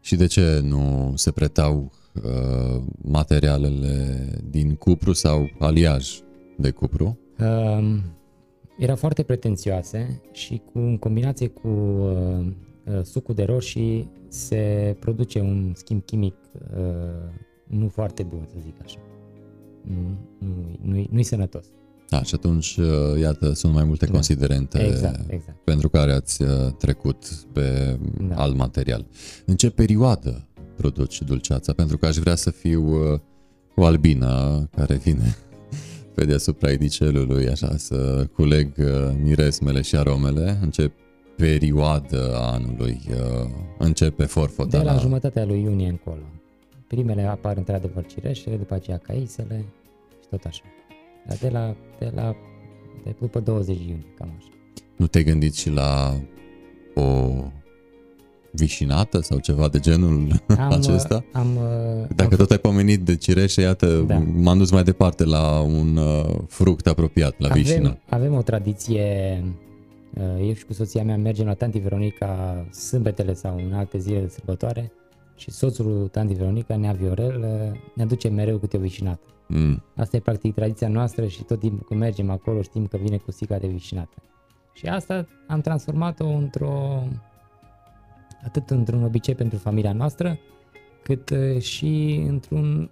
[0.02, 1.92] Și de ce nu se pretau
[2.24, 6.20] uh, materialele din cupru sau aliaj
[6.58, 7.18] de cupru?
[7.42, 8.02] Um,
[8.78, 12.46] erau foarte pretențioase și cu, în combinație cu uh,
[12.86, 16.36] uh, sucul de roșii se produce un schimb chimic
[16.78, 16.80] uh,
[17.68, 19.00] nu foarte bun, să zic așa.
[19.82, 21.66] Nu, nu, nu, nu-i sănătos.
[22.10, 24.12] Da, și atunci, uh, iată, sunt mai multe Da.
[24.12, 25.58] considerente Exact, exact.
[25.64, 27.98] pentru care ați uh, trecut pe
[28.28, 28.36] Da.
[28.36, 29.06] alt material.
[29.46, 31.74] În ce perioadă produci dulceața?
[31.74, 33.20] Pentru că aș vrea să fiu uh,
[33.76, 35.36] o albină care vine
[36.20, 38.86] pe deasupra idicelului, așa, să culeg uh,
[39.24, 40.58] miresmele și aromele.
[40.62, 40.92] În ce
[41.36, 44.78] perioadă a anului uh, începe forfota?
[44.78, 46.22] De la jumătatea lui iunie încolo.
[46.88, 49.66] Primele apar într-adevăr cireșele, după aceea caisele
[50.22, 50.62] și tot așa.
[51.28, 52.36] Dar de la, de la
[53.04, 54.50] de după 20 iunie, cam așa.
[54.96, 56.22] Nu te-ai gândit și la
[56.96, 57.28] o
[58.52, 61.24] vișinată sau ceva de genul Am, acesta?
[61.32, 64.24] Am, uh, Dacă am tot ai pomenit de cireșe, iată, Da.
[64.34, 67.78] m-am dus mai departe la un uh, fruct apropiat, la vișină.
[67.88, 69.04] avem, avem o tradiție,
[70.14, 74.20] uh, eu și cu soția mea mergem la tanti Veronica sâmbetele sau în alte zile
[74.20, 74.92] de sărbătoare
[75.36, 79.22] și soțul lui tanti Veronica, Nea Viorel, uh, ne aduce mereu câte o vișinată.
[79.48, 79.84] Mm.
[79.96, 83.32] Asta e practic tradiția noastră și tot timpul când mergem acolo știm că vine cu
[83.32, 84.16] sticla de vișinată.
[84.74, 87.04] Și asta am transformat-o într-o
[88.44, 90.40] atât într-un obicei pentru familia noastră,
[91.04, 92.90] cât uh, și într-un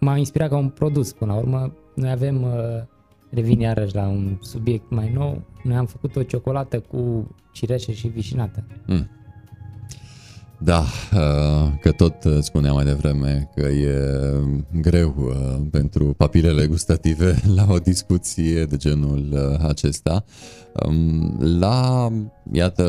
[0.00, 1.72] m-a inspirat ca un produs până la urmă.
[1.94, 2.82] Noi avem uh,
[3.30, 5.42] revin iarăși la un subiect mai nou.
[5.62, 8.64] Noi am făcut o ciocolată cu cireșe și vișinată.
[8.86, 9.08] Mm.
[10.58, 13.98] Da, uh, că tot uh, spuneam mai devreme că e
[14.80, 20.24] greu uh, pentru papilele gustative la o discuție de genul uh, acesta.
[20.86, 22.08] Um, La,
[22.52, 22.84] iată,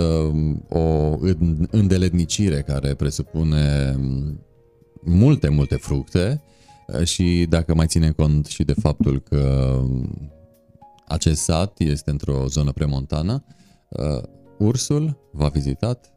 [0.69, 4.39] o în- îndeletnicire care presupune um,
[5.03, 6.41] multe, multe fructe
[6.88, 10.32] uh, și dacă mai ținem cont și de faptul că um,
[11.08, 13.43] acest sat este într-o zonă premontană,
[13.89, 14.21] uh,
[14.58, 16.12] ursul v-a vizitat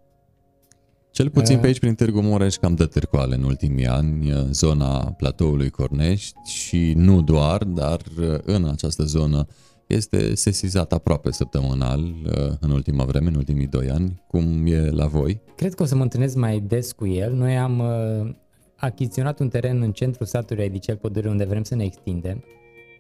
[1.21, 1.61] cel puțin Uh.
[1.61, 6.93] pe aici, prin Târgu Mureș, cam dă târcoale în ultimii ani, zona platoului Cornești și
[6.97, 8.01] nu doar, dar
[8.45, 9.47] în această zonă
[9.87, 12.15] este sesizat aproape săptămânal
[12.61, 15.41] în ultima vreme, în ultimii doi ani, cum e la voi.
[15.57, 17.35] Cred că o să mă întâlnesc mai des cu el.
[17.35, 18.35] Noi am uh,
[18.77, 22.45] achiziționat un teren în centrul satului Aidicel Pădure unde vrem să ne extindem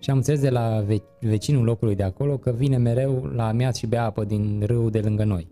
[0.00, 3.76] și am înțeles de la ve- vecinul locului de acolo că vine mereu la amiaz
[3.76, 5.48] și bea apă din râul de lângă noi.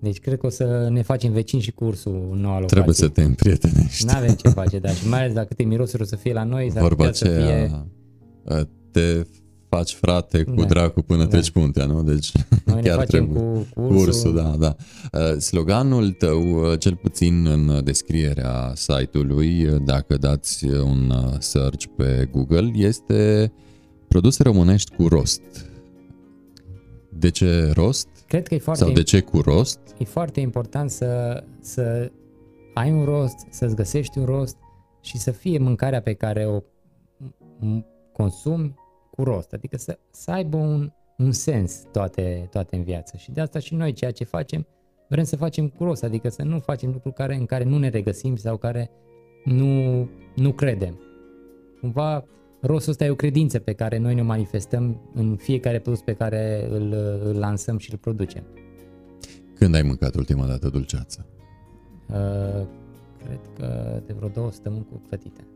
[0.00, 2.66] Deci cred că o să ne facem vecini și cu ursul în noua locație.
[2.66, 4.04] Trebuie să te împrietenești.
[4.04, 6.44] Nu avem ce face, dar și mai ales dacă câte mirosuri o să fie la
[6.44, 7.34] noi, s-ar Vorba putea să fie...
[7.34, 7.86] aceea,
[8.90, 9.26] te
[9.68, 10.64] faci frate cu Da.
[10.64, 11.28] dracu până Da.
[11.28, 12.02] treci puntea, nu?
[12.02, 12.32] Deci
[12.64, 13.42] Noi ne chiar facem trebuie.
[13.42, 14.34] cu, cu Ursul, ursul.
[14.34, 14.76] da, da.
[15.32, 21.84] Uh, Sloganul tău, uh, cel puțin în descrierea site-ului, uh, dacă dați un uh, search
[21.96, 23.52] pe Google, este
[24.08, 25.40] produse românești cu rost.
[27.12, 28.08] De ce rost?
[28.30, 29.78] Cred că e foarte, Sau de ce cu rost?
[29.98, 32.10] e foarte important să, să
[32.74, 34.56] ai un rost, să-ți găsești un rost
[35.00, 38.74] și să fie mâncarea pe care o m- consumi
[39.10, 43.16] cu rost, adică să, să aibă un, un sens toate, toate în viață.
[43.16, 44.66] Și de asta și noi ceea ce facem,
[45.08, 47.88] vrem să facem cu rost, adică să nu facem lucruri care, în care nu ne
[47.88, 48.90] regăsim sau care
[49.44, 50.98] nu, nu credem.
[51.80, 52.24] Cumva
[52.60, 56.68] rostul ăsta e o credință pe care noi ne manifestăm în fiecare produs pe care
[56.70, 56.92] îl,
[57.24, 58.42] îl lansăm și îl producem.
[59.54, 61.26] Când ai mâncat ultima dată dulceață?
[62.08, 62.66] Uh,
[63.24, 65.46] cred că de vreo două săptămâni cu fetite.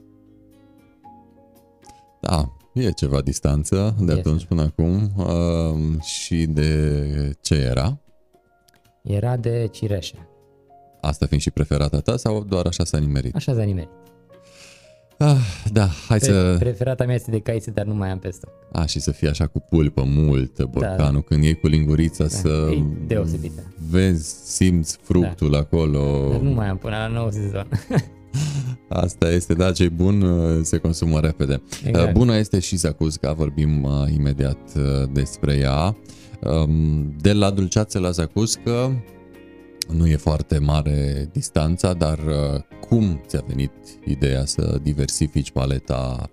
[2.21, 4.19] Da, e ceva distanță de Este.
[4.19, 5.13] atunci până acum.
[5.17, 7.99] Uh, și de ce era?
[9.03, 10.29] Era de cireșe.
[11.01, 13.35] Asta fiind și preferata ta sau doar așa s-a nimerit?
[13.35, 13.91] Așa s-a nimerit.
[15.27, 15.37] Ah,
[15.73, 16.57] da, hai Pre- să...
[16.59, 18.51] Preferata mea este de caițe, dar nu mai am pe stoc.
[18.73, 22.73] A, și să fie așa cu pulpă mult borcanul, când iei cu lingurița să Da,
[22.73, 23.63] e deosebită.
[23.91, 26.29] vezi, simți fructul acolo.
[26.31, 27.69] Dar nu mai am până la nou sezon.
[28.89, 31.63] Asta este, da, ce bun uh, se consumă repede.
[31.85, 32.07] Exact.
[32.07, 35.97] Uh, Bună este și zacuzca, vorbim uh, imediat uh, despre ea.
[36.41, 39.03] Um, De la dulceață la zacuzcă
[39.89, 43.73] nu e foarte mare distanța, dar uh, cum ți-a venit
[44.05, 46.31] ideea să diversifici paleta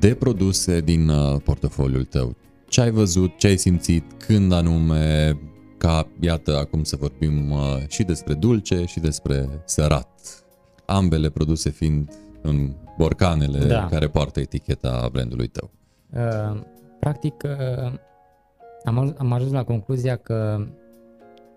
[0.00, 2.36] de produse din uh, portofoliul tău?
[2.68, 5.38] Ce ai văzut, ce ai simțit, când anume,
[5.78, 10.08] ca, iată, acum să vorbim uh, și despre dulce și despre sărat.
[10.86, 12.10] Ambele produse fiind
[12.42, 13.86] în borcanele Da.
[13.90, 15.70] care poartă eticheta brandului tău.
[16.10, 16.60] Uh,
[17.00, 17.92] Practic, uh,
[18.84, 20.66] am, aj- am ajuns la concluzia că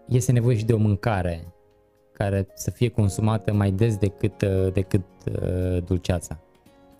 [0.08, 1.54] este nevoie și de o mâncare
[2.14, 6.40] care să fie consumată mai des decât, uh, decât uh, dulceața.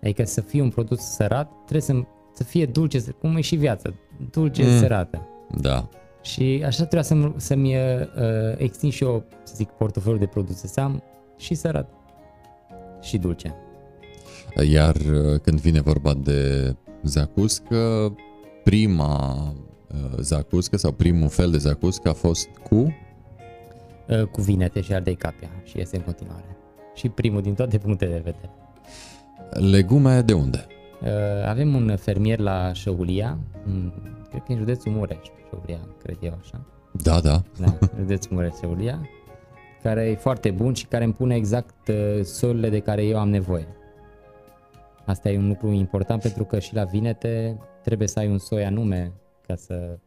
[0.02, 1.94] Adică să fie un produs sărat, trebuie să,
[2.34, 3.90] să fie dulce, cum e și viața,
[4.30, 4.70] dulce, Mm.
[4.70, 4.78] mm.
[4.78, 5.28] sărată.
[5.60, 5.88] Da.
[6.22, 7.82] Și așa trebuia să-mi, să-mi uh,
[8.56, 11.02] extind și eu, să zic, portofoliul de produse, să am
[11.36, 11.90] și sărat
[13.00, 13.54] și dulce.
[14.70, 18.14] Iar uh, când vine vorba de zacuscă,
[18.64, 19.65] prima uh,
[20.20, 22.94] zacuscă sau primul fel de zacuscă a fost cu
[24.08, 26.56] Uh, cu vinete și ardei capia și este în continuare.
[26.94, 28.50] Și primul din toate punctele de vedere.
[29.70, 30.66] legume de unde?
[31.02, 31.08] Uh,
[31.48, 33.92] avem un fermier la Șăulia, în-
[34.30, 35.18] cred că în județul Mureș,
[35.48, 36.60] Șăulia, cred eu așa.
[37.02, 37.42] Da, da.
[37.60, 39.08] Da, județul Mureș, Șăulia,
[39.82, 43.28] care e foarte bun și care îmi pune exact uh, solurile de care eu am
[43.28, 43.66] nevoie.
[45.04, 48.64] Asta e un lucru important pentru că și la vinete trebuie să ai un soi
[48.64, 49.12] anume
[49.46, 49.98] ca să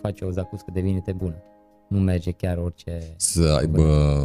[0.00, 1.34] faci o zacuscă de vinete bună.
[1.88, 3.82] Nu merge chiar orice Să aibă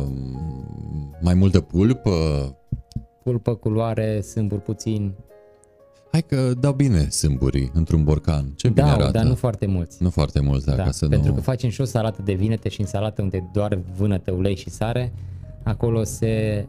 [0.09, 2.11] mm, mai multă pulpă.
[3.23, 5.13] pulpă, culoare, sâmburi puțin.
[6.11, 8.53] Hai că dau bine sâmburii într-un borcan.
[8.55, 9.11] Ce bine Da, arată.
[9.11, 10.03] dar nu foarte mulți.
[10.03, 11.35] nu foarte mult, da, Da, ca să pentru nu...
[11.35, 14.69] că facem și o salată de vinete și în salată unde doar vânătă, ulei și
[14.69, 15.13] sare,
[15.63, 16.65] acolo se,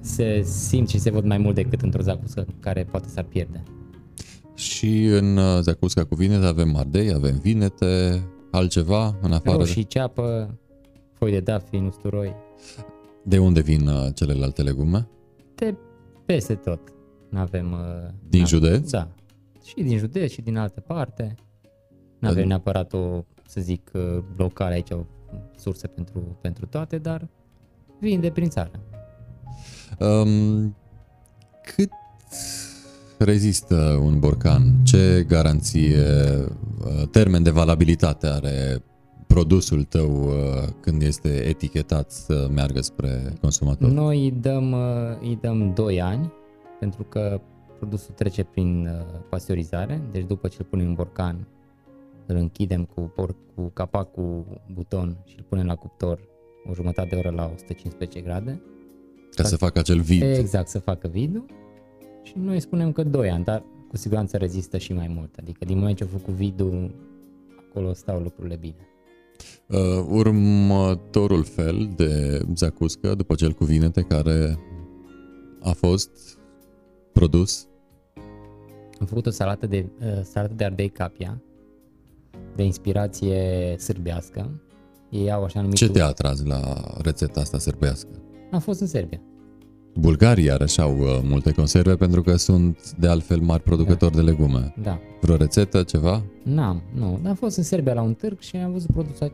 [0.00, 3.62] se simt și se văd mai mult decât într-o zacuscă care poate s-ar pierde.
[4.58, 9.56] Și în uh, zacusca cu vinete avem ardei, avem vinete, altceva în afară.
[9.56, 10.54] de- Roșii, ceapă,
[11.12, 12.34] foi de dafi, usturoi,
[13.24, 15.08] De unde vin uh, celelalte legume?
[15.54, 15.74] de
[16.24, 16.80] peste tot.
[17.28, 17.72] Nu avem...
[17.72, 18.90] uh, Din n- județ?
[18.90, 19.08] Da.
[19.64, 21.34] Și din județ și din altă parte.
[22.18, 25.04] Nu avem neapărat o, să zic, uh, locală aici, o
[25.56, 27.28] sursă pentru, pentru toate, dar
[28.00, 28.70] vin de prin țară.
[29.98, 30.76] Um,
[31.74, 31.90] cât
[33.18, 34.74] rezistă un borcan?
[34.84, 36.04] Ce garanție,
[36.84, 38.82] uh, termen de valabilitate are
[39.26, 40.32] produsul tău uh,
[40.80, 43.90] când este etichetat să meargă spre consumator?
[43.90, 44.78] Noi îi dăm, uh,
[45.20, 46.32] îi dăm 2 ani
[46.80, 47.40] pentru că
[47.78, 51.46] produsul trece prin uh, pasteurizare, deci după ce îl punem în borcan,
[52.26, 56.20] îl închidem cu, por- cu capac cu buton și îl punem la cuptor
[56.70, 58.62] o jumătate de oră la 115 grade.
[59.34, 60.22] Ca să facă acel vid.
[60.22, 61.44] Exact, să facă vidul
[62.28, 65.36] și noi spunem că 2 ani, dar cu siguranță rezistă și mai mult.
[65.38, 66.94] Adică din moment ce au făcut vidul,
[67.68, 68.88] acolo stau lucrurile bine.
[69.66, 74.58] Uh, următorul fel de zacuscă, după cel cu vinete, care
[75.60, 76.38] a fost
[77.12, 77.68] produs
[79.00, 81.42] Am făcut o salată de, uh, salată de ardei capia,
[82.56, 84.60] de inspirație sârbească.
[85.10, 85.86] Ei au așa numitul...
[85.86, 88.08] Ce te-a atras la rețeta asta sârbească?
[88.50, 89.20] Am fost în Serbia.
[89.94, 94.74] Bulgarii iarăși au uh, multe conserve pentru că sunt de altfel mari producători de legume.
[94.82, 95.00] Da.
[95.20, 96.22] Vreo rețetă, ceva?
[96.42, 97.18] N-am, nu.
[97.22, 99.32] Dar am fost în Serbia la un târg și am văzut produsul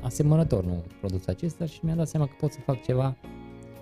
[0.00, 3.16] asemănător, nu produsul acesta și mi-am dat seama că pot să fac ceva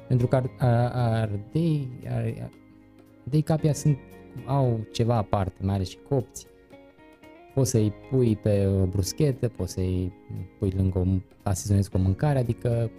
[0.09, 2.51] pentru că ar, ar, ardei, ar,
[3.25, 3.99] ardei capia sunt,
[4.47, 6.47] au ceva aparte, mai ales și copți.
[7.55, 10.13] Poți să-i pui pe o bruschetă, poți să-i
[10.59, 11.05] pui lângă o,
[11.43, 12.91] asezonezi cu o mâncare, adică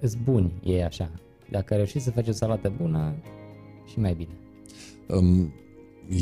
[0.00, 1.10] îs buni ei așa.
[1.50, 3.14] Dacă reușiți să faci o salată bună,
[3.90, 4.38] și mai bine.
[5.06, 5.52] Um,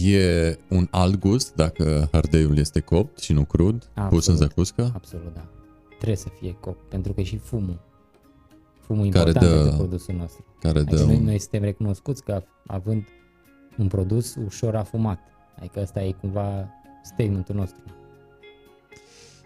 [0.05, 4.11] e un alt gust dacă hardeiul este copt și nu crud, Absolut.
[4.11, 4.91] pus în zacuscă?
[4.95, 5.49] Absolut, da.
[5.89, 7.81] Trebuie să fie copt, pentru că e și fumul.
[8.81, 10.45] Fumul care important dă, pentru produsul nostru.
[10.61, 13.05] Care adică dă noi, noi suntem recunoscuți că având
[13.79, 15.19] un produs ușor afumat.
[15.59, 16.69] Adică ăsta e cumva
[17.03, 17.83] statementul nostru.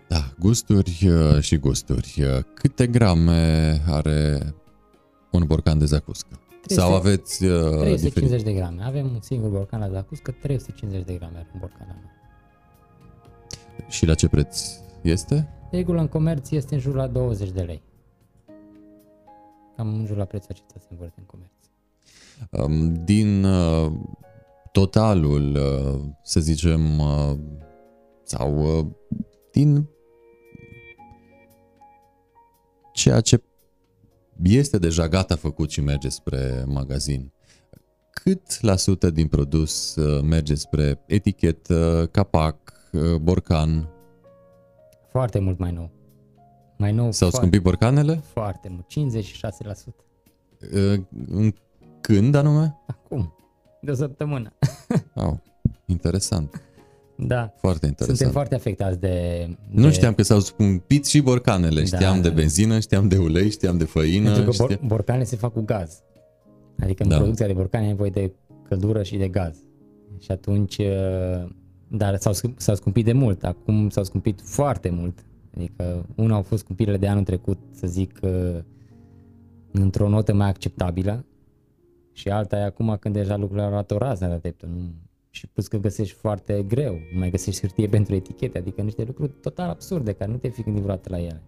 [0.08, 2.14] Da, gusturi uh, și gusturi.
[2.18, 4.54] Uh, câte grame are
[5.32, 6.40] un borcan de zacuscă?
[6.62, 8.44] 300, Sau aveți uh, 350 diferit?
[8.44, 8.82] de grame.
[8.82, 12.10] Avem un singur borcan la zacuscă, 350 de grame are un borcan la noi.
[13.88, 14.62] Și la ce preț
[15.02, 15.48] este?
[15.70, 17.82] Regula în comerț este în jur la 20 de lei.
[19.76, 21.50] Cam în jur la prețul acesta se învârte în comerț.
[22.50, 23.92] Um, din uh,
[24.72, 27.32] totalul, uh, să zicem, uh,
[28.22, 28.86] sau uh,
[29.52, 29.88] din
[32.92, 33.42] ceea ce
[34.42, 37.32] este deja gata făcut și merge spre magazin,
[38.10, 43.88] cât la sută din produs uh, merge spre etichetă, capac, uh, borcan?
[45.10, 45.90] Foarte mult mai nou.
[46.76, 47.12] Mai nou.
[47.12, 48.22] S-au scumpit borcanele?
[48.32, 48.86] Foarte mult,
[49.92, 49.94] 56%.
[50.72, 51.52] Uh,
[52.00, 52.78] când anume?
[52.86, 53.34] Acum,
[53.80, 54.52] de o săptămână.
[55.14, 55.42] Au,
[55.86, 56.62] interesant.
[57.26, 57.52] Da.
[57.56, 58.16] Foarte interesant.
[58.16, 59.08] Suntem foarte afectați de...
[59.08, 59.80] de...
[59.80, 61.80] Nu știam că s-au scumpit și borcanele.
[61.80, 64.32] Da, știam da, de benzină, știam de ulei, știam de făină.
[64.32, 64.80] Pentru că știam...
[64.86, 66.02] borcanele se fac cu gaz.
[66.78, 67.16] Adică în da.
[67.16, 68.32] producția de borcane ai nevoie de
[68.68, 69.56] căldură și de gaz.
[70.18, 70.78] Și atunci...
[70.78, 71.48] Uh,
[71.94, 73.44] dar s-au, s-au scumpit de mult.
[73.44, 75.24] Acum s-au scumpit foarte mult.
[75.56, 78.58] Adică una au fost scumpirile de anul trecut, să zic, uh,
[79.72, 81.24] într-o notă mai acceptabilă.
[82.12, 84.68] Și alta e acum când deja lucrurile au luat o rază de dreptul.
[84.68, 84.94] Nu,
[85.34, 89.32] și plus că găsești foarte greu, nu mai găsești hârtie pentru etichete, adică niște lucruri
[89.40, 91.42] total absurde care nu te fi gândit vreodată la ele.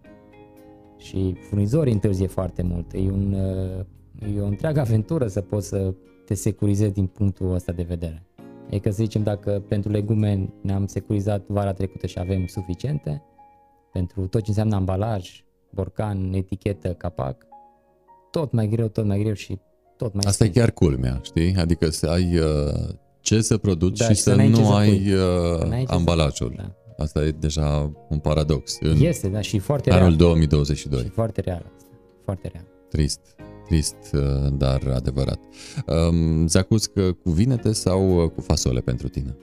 [0.97, 2.93] Și furnizorii întârzie foarte mult.
[2.93, 3.33] E, un,
[4.35, 5.93] e o întreagă aventură să poți să
[6.25, 8.25] te securizezi din punctul ăsta de vedere.
[8.69, 13.23] E că să zicem dacă pentru legume ne-am securizat vara trecută și avem suficiente,
[13.91, 17.45] pentru tot ce înseamnă ambalaj, borcan, etichetă, capac,
[18.31, 19.59] tot mai greu, tot mai greu și
[19.97, 20.61] tot mai Asta simplu.
[20.61, 21.55] e chiar culmea, știi?
[21.55, 25.83] Adică să ai uh, ce să produci da, și, și să, să nu ai uh,
[25.85, 26.53] ambalajul.
[26.57, 26.75] Da.
[26.97, 28.77] Asta e deja un paradox.
[28.79, 30.15] În este, da, și foarte anul real.
[30.15, 31.01] 2022.
[31.01, 31.89] Și foarte real asta.
[32.23, 32.65] Foarte real.
[32.89, 33.19] Trist.
[33.65, 34.21] Trist, uh,
[34.53, 35.39] dar adevărat.
[36.09, 39.37] Um, zacuscă cu vinete sau uh, cu fasole pentru tine?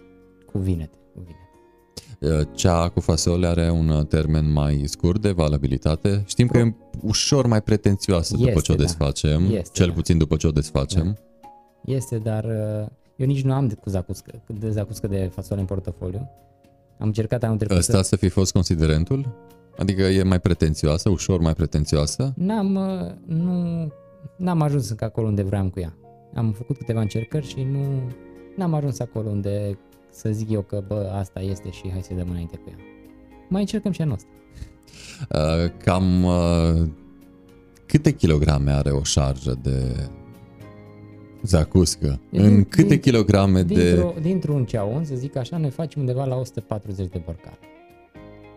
[0.52, 0.98] Cu vinete.
[1.14, 2.40] Cu vinete.
[2.40, 6.22] Uh, cea cu fasole are un termen mai scurt de valabilitate.
[6.26, 6.58] Știm Pro...
[6.58, 8.82] că e ușor mai pretențioasă este, după ce o da.
[8.82, 9.56] desfacem, da.
[9.56, 9.92] este, cel da.
[9.92, 11.04] puțin după ce o desfacem.
[11.04, 11.92] Da.
[11.94, 12.44] Este, dar
[13.22, 16.30] eu nici nu am de, cu zacuscă, de zacuscă de fasole în portofoliu.
[16.98, 19.34] Am încercat anul trecut Ăsta să fi fost considerentul?
[19.78, 22.32] Adică e mai pretențioasă, ușor mai pretențioasă?
[22.36, 22.78] N-am,
[23.26, 23.88] nu,
[24.36, 25.96] n-am ajuns încă acolo unde vreau cu ea.
[26.34, 28.12] Am făcut câteva încercări și nu
[28.56, 29.78] n-am ajuns acolo unde
[30.10, 32.76] să zic eu că bă, asta este și hai să dăm înainte cu ea.
[33.48, 34.28] Mai încercăm și anul ăsta.
[35.30, 36.88] Uh, cam uh,
[37.86, 40.08] câte kilograme are o șarjă de
[41.43, 42.20] Zacuscă.
[42.30, 44.20] Din, în câte din, kilograme dintr-o, de...
[44.20, 47.59] Dintr-un ceaunț, să zic așa, ne facem undeva la 140 de borcane.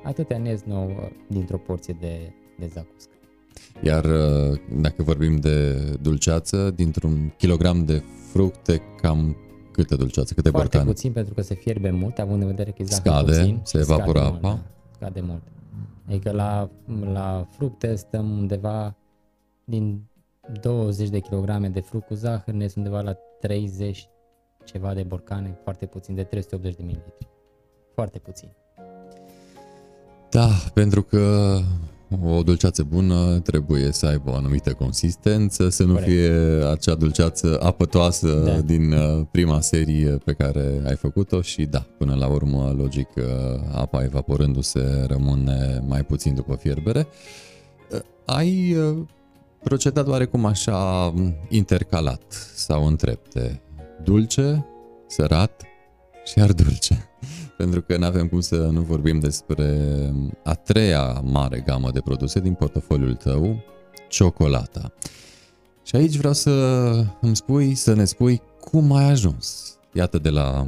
[0.03, 3.09] Atâtea nez nou uh, dintr-o porție de, de zacuscă.
[3.83, 9.35] Iar uh, dacă vorbim de dulceață, dintr-un kilogram de fructe, cam
[9.71, 10.93] câte dulceață, câte Foarte borcane?
[10.93, 14.19] puțin pentru că se fierbe mult, având în vedere că e Scade, puțin, se evaporă
[14.19, 14.47] scade apa.
[14.47, 15.41] Mult, da, scade mult.
[16.07, 16.69] Adică la,
[17.11, 18.95] la fructe stăm undeva
[19.63, 20.01] din
[20.61, 24.09] 20 de kilograme de fruct cu zahăr ne sunt undeva la 30
[24.65, 27.27] ceva de borcane, foarte puțin, de 380 de mililitri.
[27.93, 28.49] Foarte puțin.
[30.29, 31.57] Da, pentru că
[32.23, 36.09] o dulceață bună trebuie să aibă o anumită consistență, să nu Corect.
[36.09, 36.31] fie
[36.71, 38.59] acea dulceață apătoasă da.
[38.59, 43.23] din uh, prima serie pe care ai făcut-o și da, până la urmă, logic, uh,
[43.71, 47.07] apa evaporându-se rămâne mai puțin după fierbere.
[47.91, 48.75] Uh, ai
[49.65, 51.13] procedat oarecum așa
[51.49, 52.23] intercalat
[52.55, 53.61] sau în trepte.
[54.03, 54.65] Dulce,
[55.07, 55.63] sărat
[56.25, 57.09] și ar dulce.
[57.57, 59.89] Pentru că nu avem cum să nu vorbim despre
[60.43, 63.63] a treia mare gamă de produse din portofoliul tău,
[64.09, 64.93] ciocolata.
[65.83, 66.51] Și aici vreau să
[67.21, 69.77] îmi spui, să ne spui cum ai ajuns.
[69.93, 70.67] Iată de la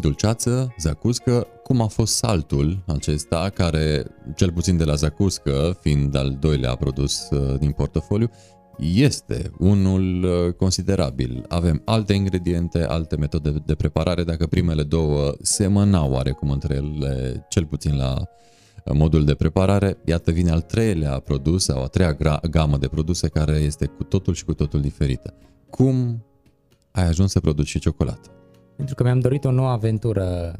[0.00, 4.06] dulceață, zacuscă, cum a fost saltul acesta, care,
[4.36, 8.30] cel puțin de la zacuscă, fiind al doilea produs uh, din portofoliu,
[8.78, 11.44] este unul uh, considerabil.
[11.48, 17.66] Avem alte ingrediente, alte metode de preparare, dacă primele două semănau oarecum între ele, cel
[17.66, 18.22] puțin la
[18.92, 23.28] modul de preparare, iată vine al treilea produs sau a treia gra- gamă de produse
[23.28, 25.34] care este cu totul și cu totul diferită.
[25.70, 26.24] Cum
[26.90, 28.28] ai ajuns să produci și ciocolată?
[28.76, 30.58] Pentru că mi-am dorit o nouă aventură.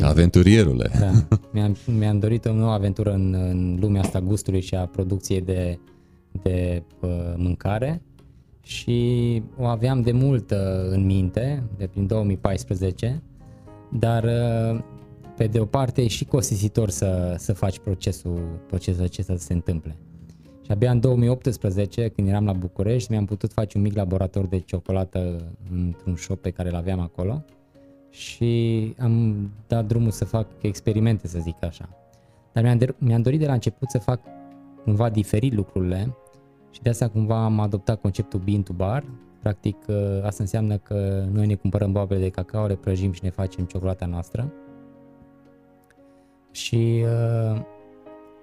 [0.00, 0.90] Aventurierule!
[0.98, 1.10] Da,
[1.52, 5.78] mi-am, mi-am dorit o nouă aventură în, în lumea asta gustului și a producției de,
[6.42, 8.02] de uh, mâncare
[8.62, 10.58] și o aveam de mult uh,
[10.90, 13.22] în minte, de prin 2014,
[13.92, 14.80] dar uh,
[15.36, 19.52] pe de o parte e și costisitor să, să faci procesul, procesul acesta să se
[19.52, 19.96] întâmple.
[20.64, 24.58] Și abia în 2018, când eram la București, mi-am putut face un mic laborator de
[24.58, 27.44] ciocolată într-un shop pe care îl aveam acolo
[28.16, 29.36] și am
[29.66, 31.88] dat drumul să fac experimente, să zic așa.
[32.52, 34.20] Dar mi-am, de- mi-am dorit de la început să fac
[34.84, 36.16] cumva diferit lucrurile
[36.70, 39.04] și de asta cumva am adoptat conceptul bean to bar.
[39.40, 43.30] Practic ă, asta înseamnă că noi ne cumpărăm boabele de cacao, le prăjim și ne
[43.30, 44.52] facem ciocolata noastră.
[46.50, 47.60] Și uh,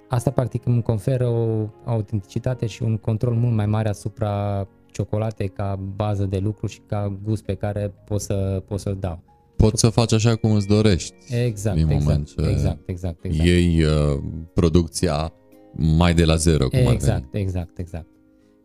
[0.08, 5.80] asta practic îmi conferă o autenticitate și un control mult mai mare asupra ciocolatei ca
[5.96, 9.33] bază de lucru și ca gust pe care pot să pot să-l dau.
[9.56, 11.16] Poți să faci așa cum îți dorești.
[11.30, 13.48] Exact, Din exact, moment ce exact, exact, exact.
[13.48, 14.20] Iei uh,
[14.54, 15.34] producția
[15.76, 16.94] mai de la zero, cum ar veni.
[16.94, 18.08] Exact, exact, exact.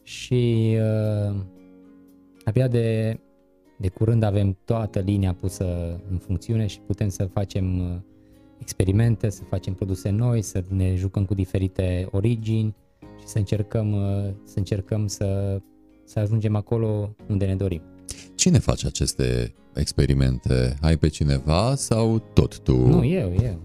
[0.03, 0.77] Și
[1.29, 1.37] uh,
[2.45, 3.19] abia de,
[3.79, 5.65] de curând avem toată linia pusă
[6.11, 7.97] în funcțiune și putem să facem uh,
[8.59, 12.75] experimente, să facem produse noi, să ne jucăm cu diferite origini
[13.21, 15.61] și să încercăm, uh, să, încercăm să,
[16.05, 17.83] să ajungem acolo unde ne dorim.
[18.35, 20.77] Cine face aceste experimente?
[20.81, 23.59] Ai pe cineva sau tot tu Nu, eu, eu.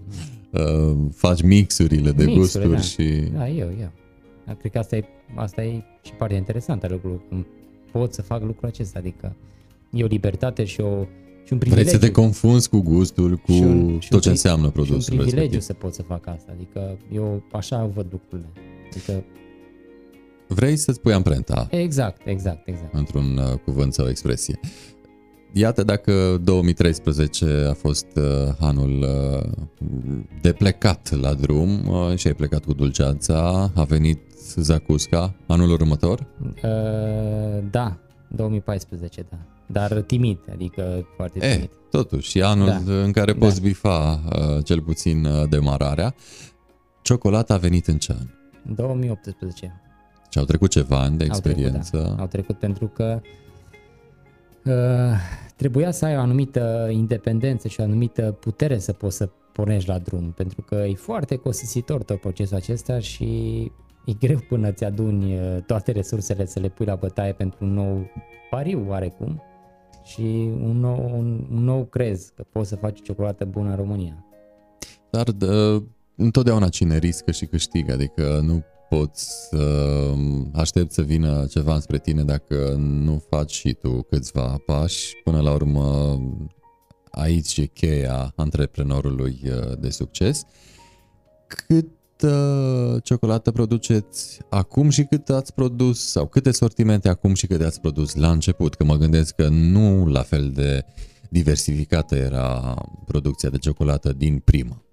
[0.50, 2.80] uh, faci mixurile de Mixurile, gusturi da.
[2.80, 3.28] și...
[3.36, 3.90] Da, eu, eu.
[4.46, 7.46] Dar Cred că asta e, asta e și partea interesantă a lucrurilor, cum
[7.92, 9.36] pot să fac lucrul acesta, adică
[9.90, 11.02] e o libertate și, o,
[11.44, 11.88] și un privilegiu.
[11.88, 14.66] Vrei să te confunzi cu gustul, cu Și un- și tot un ce pri- înseamnă
[14.66, 15.60] și produsul un privilegiu respectiv.
[15.60, 18.48] să pot să fac asta, adică eu așa văd lucrurile.
[18.90, 19.24] Adică,
[20.64, 22.94] Vrei să-ți pui amprenta exact, exact, exact.
[22.94, 24.60] într-un uh, cuvânt sau expresie.
[25.52, 28.22] Iată dacă 2013 a fost uh,
[28.60, 29.50] anul uh,
[30.40, 34.20] de plecat la drum uh, și ai plecat cu dulceața, a venit
[34.56, 36.26] Zacusca anul următor?
[36.42, 37.98] Uh, da,
[38.28, 39.36] 2014, da.
[39.66, 41.70] Dar timid, adică foarte E, timid.
[41.90, 43.02] totuși, e anul Da.
[43.02, 43.38] în care Da.
[43.38, 46.14] poți bifa uh, cel puțin uh, demararea.
[47.02, 48.26] Ciocolata a venit în ce an?
[48.74, 49.78] 2018.
[50.34, 52.14] Și au trecut ceva ani de Au trecut, experiență.
[52.16, 52.22] da.
[52.22, 53.20] Au trecut pentru că
[54.64, 54.72] uh,
[55.56, 59.98] trebuia să ai o anumită independență și o anumită putere să poți să pornești la
[59.98, 63.24] drum, pentru că e foarte costisitor tot procesul acesta și
[64.04, 67.72] e greu până ți aduni uh, toate resursele să le pui la bătaie pentru un
[67.72, 68.10] nou
[68.50, 69.42] pariu oarecum
[70.04, 73.76] și un nou, un, un nou crez că poți să faci o ciocolată bună în
[73.76, 74.24] România.
[75.10, 75.82] Dar dă,
[76.16, 78.64] întotdeauna cine riscă și câștigă, adică nu
[78.96, 80.14] poți să
[80.52, 85.12] aștepți să vină ceva spre tine dacă nu faci și tu câțiva pași.
[85.24, 86.18] Până la urmă,
[87.10, 90.42] aici e cheia antreprenorului uh, de succes.
[91.46, 91.88] Cât
[92.22, 97.80] uh, ciocolată produceți acum și cât ați produs sau câte sortimente acum și câte ați
[97.80, 98.74] produs la început?
[98.74, 100.84] Că mă gândesc că nu la fel de
[101.30, 102.74] diversificată era
[103.06, 104.83] producția de ciocolată din prima.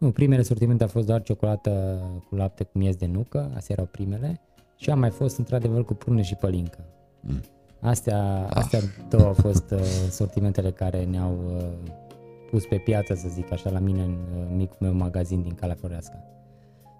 [0.00, 3.88] Nu, primele sortimente au fost doar ciocolată cu lapte cu miez de nucă, astea erau
[3.92, 4.40] primele,
[4.76, 6.84] și am mai fost într-adevăr cu prune și pălincă.
[7.20, 7.40] Mm.
[7.80, 9.80] Astea, astea două au fost uh,
[10.10, 11.92] sortimentele care ne-au uh,
[12.50, 15.74] pus pe piață, să zic așa, la mine în uh, micul meu magazin din Calea
[15.74, 16.24] Floreasca.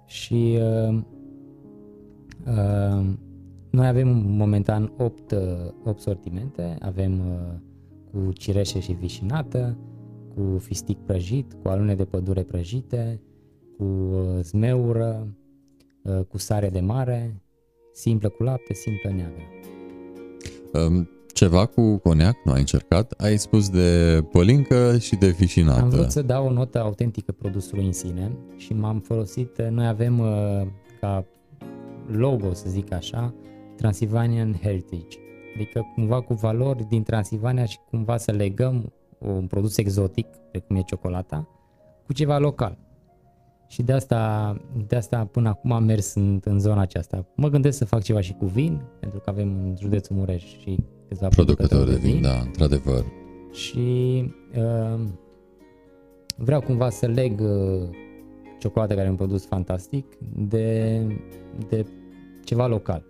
[0.06, 1.02] Și uh,
[2.46, 3.06] uh,
[3.70, 5.38] noi avem momentan 8, uh,
[5.84, 7.58] 8 sortimente, avem uh,
[8.12, 9.76] cu cireșe și vișinată,
[10.40, 13.20] cu fistic prăjit, cu alune de pădure prăjite,
[13.76, 15.28] cu uh, zmeură,
[16.02, 17.42] uh, cu sare de mare,
[17.92, 19.42] simplă cu lapte, simplă neagră.
[20.72, 23.14] Um, Ceva cu coniac nu ai încercat?
[23.18, 25.86] Ai spus de pălincă și de Am fișinată.
[25.86, 30.18] vrut să dau o notă autentică produsului în sine și m-am folosit, uh, noi avem
[30.18, 30.66] uh,
[31.00, 31.24] ca
[32.06, 33.34] logo, să zic așa,
[33.76, 35.18] Transylvanian Heritage.
[35.54, 40.82] Adică cumva cu valori din Transilvania și cumva să legăm un produs exotic, precum e
[40.82, 41.48] ciocolata,
[42.06, 42.78] cu ceva local.
[43.68, 44.56] Și de asta,
[44.86, 47.26] de asta până acum am mers în, în zona aceasta.
[47.36, 50.78] Mă gândesc să fac ceva și cu vin, pentru că avem în județul Mureș și
[51.08, 53.04] câțiva Producător de vin, da, într-adevăr.
[53.52, 54.24] și
[54.56, 55.00] uh,
[56.36, 57.88] vreau cumva să leg uh,
[58.58, 60.06] ciocolata care e un produs fantastic
[60.36, 61.00] de,
[61.68, 61.86] de
[62.44, 63.04] ceva local.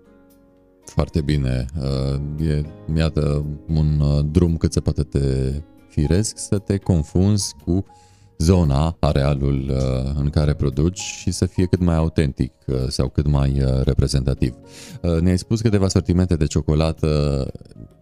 [0.84, 1.64] Foarte bine.
[1.78, 2.62] Uh, E,
[2.96, 7.84] iată, un uh, drum cât se poate de firesc să te confunzi cu
[8.40, 13.26] zona, arealul uh, în care produci și să fie cât mai autentic uh, sau cât
[13.26, 14.54] mai uh, reprezentativ.
[15.20, 17.46] Ne-ai spus câteva sortimente de ciocolată,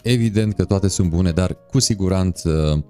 [0.03, 2.85] evident că toate sunt bune, dar cu siguranță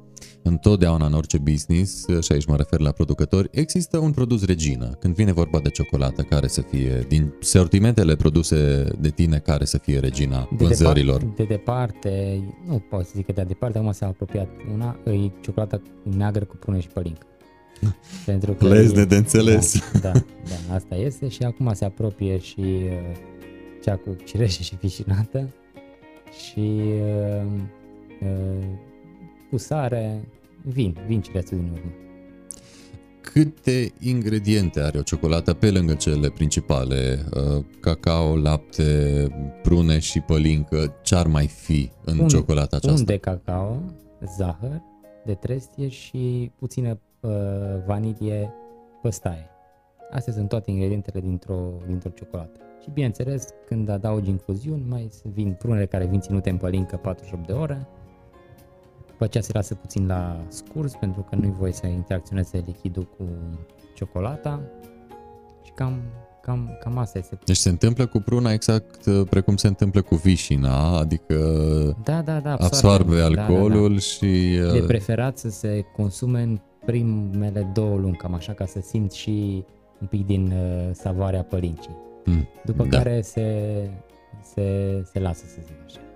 [0.48, 4.86] întotdeauna în orice business, și aici mă refer la producători, există un produs regină.
[5.00, 9.78] Când vine vorba de ciocolată, care să fie, din sortimentele produse de tine, care să
[9.78, 11.18] fie regina de vânzărilor?
[11.18, 15.30] Departe, de departe, nu pot să zic că de departe, acum s-a apropiat una, e
[15.40, 15.80] ciocolata
[16.16, 17.26] neagră cu prune și pălincă.
[18.26, 19.80] Pentru că Lezne de înțeles.
[19.92, 20.20] Da, da,
[20.68, 23.16] da, asta este și acum se apropie și uh,
[23.82, 25.48] cea cu cireșe și fișinată
[26.30, 27.46] și uh,
[28.20, 28.64] uh,
[29.50, 30.20] cu sare,
[30.62, 31.92] vin, vin cirețul din urmă.
[33.32, 37.24] Câte ingrediente are o ciocolată pe lângă cele principale?
[37.34, 39.26] Uh, cacao, lapte,
[39.62, 40.94] prune și pălincă.
[41.02, 42.98] Ce ar mai fi în un, ciocolata aceasta?
[42.98, 43.82] Un de cacao,
[44.36, 44.82] zahăr,
[45.24, 47.30] de trestie și puțină uh,
[47.86, 48.52] vanilie
[49.02, 49.50] păstaie.
[50.10, 52.60] Astea sunt toate ingredientele dintr-o, dintr-o ciocolată.
[52.82, 57.52] Și bineînțeles, când adaugi infuziuni, mai vin prunele care vin ținute în pălincă 48 de
[57.52, 57.86] ore,
[59.18, 63.24] după aceea se lasă puțin la scurs pentru că nu-i voie să interacționeze lichidul cu
[63.94, 64.60] ciocolata
[65.64, 66.02] și cam,
[66.42, 67.38] cam, cam asta este.
[67.44, 71.34] Deci se întâmplă cu pruna exact uh, precum se întâmplă cu vișina, adică
[72.04, 73.98] da, da, da, absorbe, absorbe alcoolul da, da, da.
[73.98, 74.58] și...
[74.72, 79.18] Uh, e preferat să se consume în primele două luni, cam așa, ca să simți
[79.18, 79.64] și
[80.00, 81.96] un pic din uh, savoarea pălincii.
[82.24, 82.96] Mm, După da.
[82.96, 83.46] care se,
[84.42, 86.07] se, se lasă, să zic așa.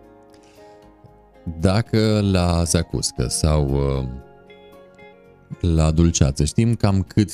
[1.61, 4.09] Dacă la zacuscă sau uh,
[5.61, 7.30] la dulceață știm cam cât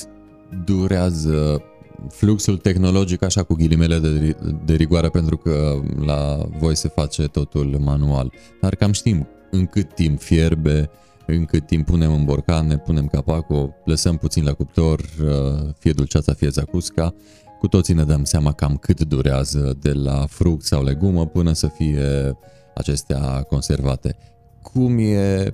[0.65, 1.61] durează
[2.09, 4.35] fluxul tehnologic așa cu ghilimele de,
[4.65, 9.93] de rigoare pentru că la voi se face totul manual, dar cam știm în cât
[9.93, 10.89] timp fierbe,
[11.25, 16.33] în cât timp punem în borcane, punem capacul, lăsăm puțin la cuptor, uh, fie dulceața,
[16.33, 17.13] fie zacusca,
[17.59, 21.67] cu toții ne dăm seama cam cât durează de la fruct sau legumă până să
[21.67, 22.37] fie
[22.79, 24.15] acestea conservate.
[24.61, 25.53] Cum e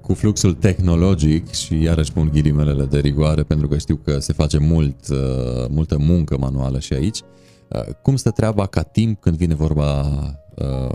[0.00, 4.58] cu fluxul tehnologic și iarăși pun ghilimelele de rigoare pentru că știu că se face
[4.58, 5.16] mult, uh,
[5.68, 7.20] multă muncă manuală și aici.
[7.68, 10.06] Uh, cum stă treaba ca timp când vine vorba
[10.56, 10.94] uh,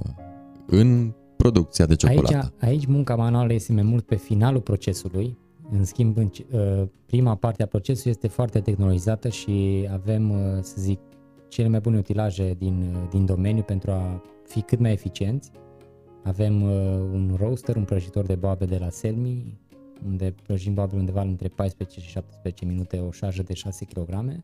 [0.67, 2.35] în producția de ciocolată?
[2.35, 5.37] Aici, aici munca manuală este mai mult pe finalul procesului.
[5.71, 6.29] În schimb, în,
[7.05, 10.99] prima parte a procesului este foarte tehnologizată și avem, să zic,
[11.47, 15.51] cele mai bune utilaje din, din domeniu pentru a fi cât mai eficienți.
[16.23, 16.69] Avem uh,
[17.11, 19.59] un roaster, un prăjitor de boabe de la Selmi,
[20.05, 24.43] unde prăjim boabe undeva între 14 și 17 minute, o șarjă de 6 kg.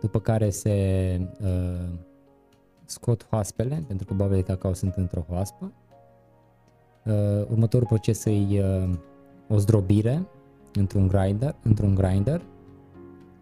[0.00, 1.88] După care se uh,
[2.84, 5.72] scot hoaspele, pentru că boabele de cacao sunt într-o hoaspă.
[7.04, 8.90] Uh, următorul proces e uh,
[9.48, 10.28] o zdrobire
[10.72, 12.42] într-un grinder, într-un grinder,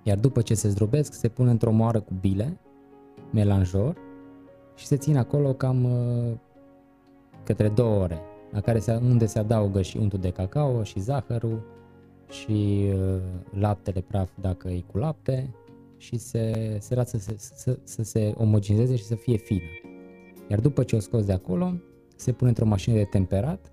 [0.02, 2.60] iar după ce se zdrobesc, se pune într-o moară cu bile,
[3.32, 3.96] melanjor,
[4.76, 6.32] și se țin acolo cam uh,
[7.44, 8.20] către două ore,
[8.50, 11.62] la care se, unde se adaugă și untul de cacao și zahărul
[12.28, 13.20] și uh,
[13.58, 15.54] laptele praf dacă e cu lapte
[15.96, 19.60] și se, se lasă să, să, să se omogenizeze și să fie fină.
[20.48, 21.72] Iar după ce o scoți de acolo,
[22.16, 23.70] se pune într-o mașină de temperat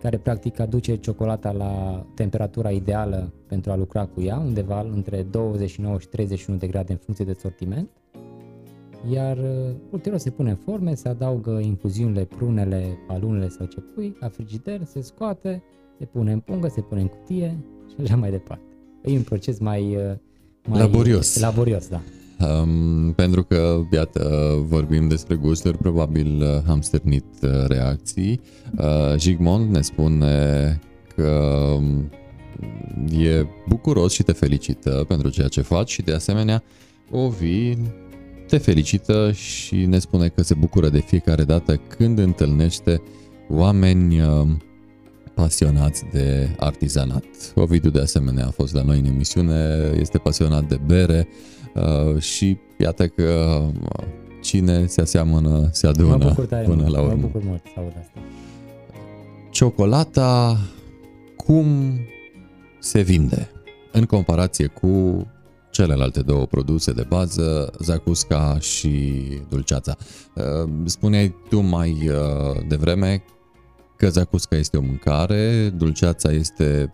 [0.00, 5.98] care practic aduce ciocolata la temperatura ideală pentru a lucra cu ea, undeva între 29
[5.98, 7.90] și 31 de grade în funcție de sortiment
[9.10, 14.16] iar uh, ulterior se pune în forme, se adaugă infuziunile, prunele, alunele sau ce pui,
[14.20, 15.62] la frigider, se scoate,
[15.98, 17.56] se pune în pungă, se pune în cutie
[17.88, 18.64] și așa mai departe.
[19.04, 20.14] E un proces mai, uh,
[20.68, 21.38] mai laborios.
[21.38, 22.00] Laborios, da.
[22.40, 27.24] Um, pentru că, iată, vorbim despre gusturi, probabil uh, am stârnit
[27.66, 28.40] reacții.
[28.78, 30.78] Uh, Jigmond ne spune
[31.14, 31.30] că
[31.76, 32.10] um,
[33.18, 36.62] e bucuros și te felicită pentru ceea ce faci și de asemenea
[37.10, 37.74] Ovi
[38.46, 43.02] te felicită și ne spune că se bucură de fiecare dată când întâlnește
[43.48, 44.46] oameni uh,
[45.34, 47.24] pasionați de artizanat.
[47.54, 51.28] Ovidiu de asemenea a fost la noi în emisiune, este pasionat de bere
[51.74, 54.06] uh, și iată că uh,
[54.42, 57.14] cine se aseamănă se adună mă până mult, la urmă.
[57.14, 58.20] Mă bucur mult să aud asta.
[59.50, 60.60] Ciocolata
[61.36, 61.66] cum
[62.78, 63.50] se vinde
[63.92, 65.26] în comparație cu
[65.76, 69.96] celelalte două produse de bază, zacusca și dulceața.
[70.34, 73.24] Uh, spuneai tu mai uh, devreme
[73.96, 76.92] că zacusca este o mâncare, dulceața este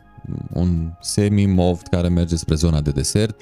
[0.52, 3.40] un semi-moft care merge spre zona de desert,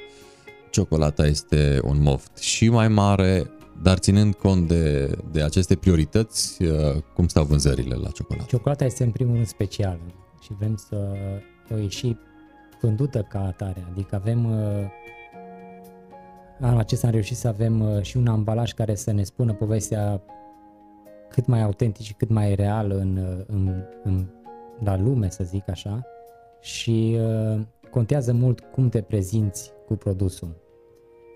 [0.70, 3.50] ciocolata este un moft și mai mare,
[3.82, 8.46] dar ținând cont de, de aceste priorități, uh, cum stau vânzările la ciocolată?
[8.48, 10.00] Ciocolata este în primul rând specială
[10.42, 10.96] și vrem să
[11.72, 12.16] o ieși
[12.80, 13.86] vândută ca atare.
[13.92, 14.58] Adică avem uh,
[16.60, 20.22] anul acesta am reușit să avem uh, și un ambalaj care să ne spună povestea
[21.30, 24.26] cât mai autentic și cât mai real în, uh, în, în,
[24.84, 26.02] la lume, să zic așa.
[26.60, 30.56] Și uh, contează mult cum te prezinți cu produsul.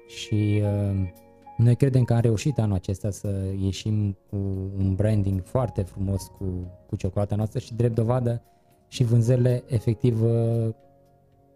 [0.06, 1.12] Și uh,
[1.56, 4.36] noi credem că am reușit anul acesta să ieșim cu
[4.78, 6.44] un branding foarte frumos cu,
[6.86, 8.42] cu ciocolata noastră și drept dovadă
[8.88, 10.74] și vânzările efectiv uh,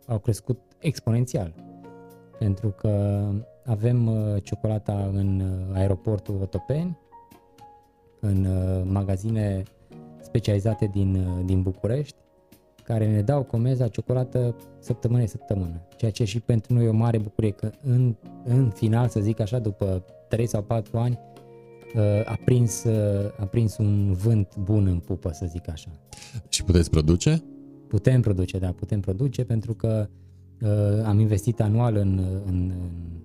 [0.06, 1.54] au crescut exponențial.
[2.38, 3.22] Pentru că
[3.68, 6.98] avem uh, ciocolata în uh, aeroportul Otopeni,
[8.20, 9.62] în uh, magazine
[10.20, 12.16] specializate din, uh, din București,
[12.84, 15.80] care ne dau comenzi ciocolată săptămână săptămână.
[15.96, 19.40] Ceea ce și pentru noi e o mare bucurie că în, în final, să zic
[19.40, 21.18] așa, după 3 sau 4 ani,
[21.94, 25.90] uh, a prins, uh, a prins un vânt bun în pupă, să zic așa.
[26.48, 27.42] Și puteți produce?
[27.88, 30.28] Putem produce, da, putem produce pentru că uh,
[31.04, 32.72] am investit anual în, în, în,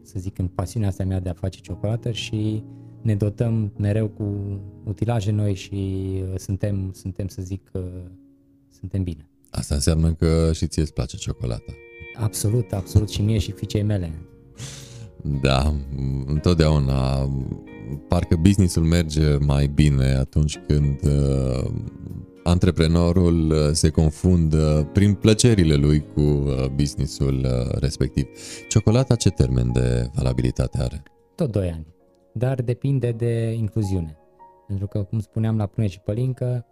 [0.01, 2.63] să zic, în pasiunea asta mea de a face ciocolată și
[3.01, 7.81] ne dotăm mereu cu utilaje noi și uh, suntem, suntem, să zic, uh,
[8.79, 9.27] suntem bine.
[9.49, 11.73] Asta înseamnă că și ție îți place ciocolata.
[12.15, 14.13] Absolut, absolut și mie și fiicei mele.
[15.41, 15.73] Da,
[16.25, 17.29] întotdeauna
[18.07, 21.71] parcă businessul merge mai bine atunci când uh,
[22.43, 28.27] antreprenorul uh, se confundă prin plăcerile lui cu uh, businessul uh, respectiv.
[28.67, 31.03] Ciocolata ce termen de valabilitate are?
[31.35, 31.87] Tot 2 ani,
[32.33, 34.17] dar depinde de incluziune.
[34.67, 36.65] Pentru că, cum spuneam la prune și pălincă,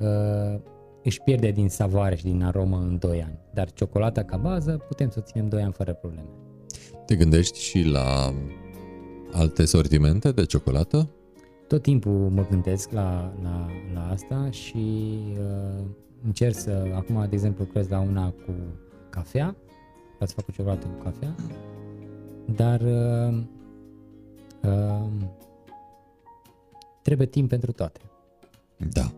[0.00, 0.60] uh,
[1.02, 3.38] își pierde din savoare și din aromă în 2 ani.
[3.54, 6.28] Dar ciocolata ca bază putem să o ținem 2 ani fără probleme.
[7.06, 8.34] Te gândești și la
[9.32, 11.10] alte sortimente de ciocolată?
[11.70, 15.08] Tot timpul mă gândesc la, la, la asta și
[15.38, 15.84] uh,
[16.24, 18.54] încerc să, acum de exemplu lucrez la una cu
[19.10, 19.56] cafea,
[20.14, 21.34] vreau să fac o ciocolată cu cafea,
[22.54, 23.42] dar uh,
[24.62, 25.06] uh,
[27.02, 28.00] trebuie timp pentru toate.
[28.76, 29.12] Da,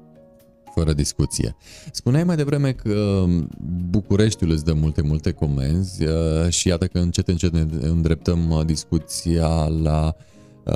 [0.74, 1.56] fără discuție.
[1.92, 3.24] Spuneai mai devreme că
[3.90, 8.64] Bucureștiul îți dă multe, multe comenzi uh, și iată că încet, încet ne îndreptăm uh,
[8.64, 10.31] discuția la uh,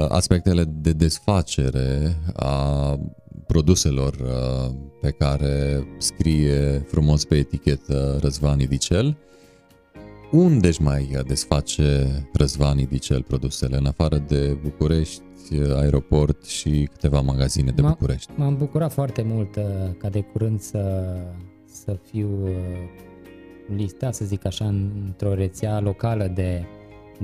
[0.08, 2.98] aspectele de desfacere a
[3.46, 4.16] produselor
[5.00, 9.16] pe care scrie frumos pe etichetă Răzvan Idicel.
[10.30, 15.22] Unde își mai desface Răzvan Idicel produsele, în afară de București,
[15.76, 18.32] aeroport și câteva magazine de M-a- București?
[18.36, 19.62] M-am bucurat foarte mult uh,
[19.98, 21.14] ca de curând să,
[21.64, 22.52] să fiu uh,
[23.76, 26.64] listat, să zic așa, într-o rețea locală de,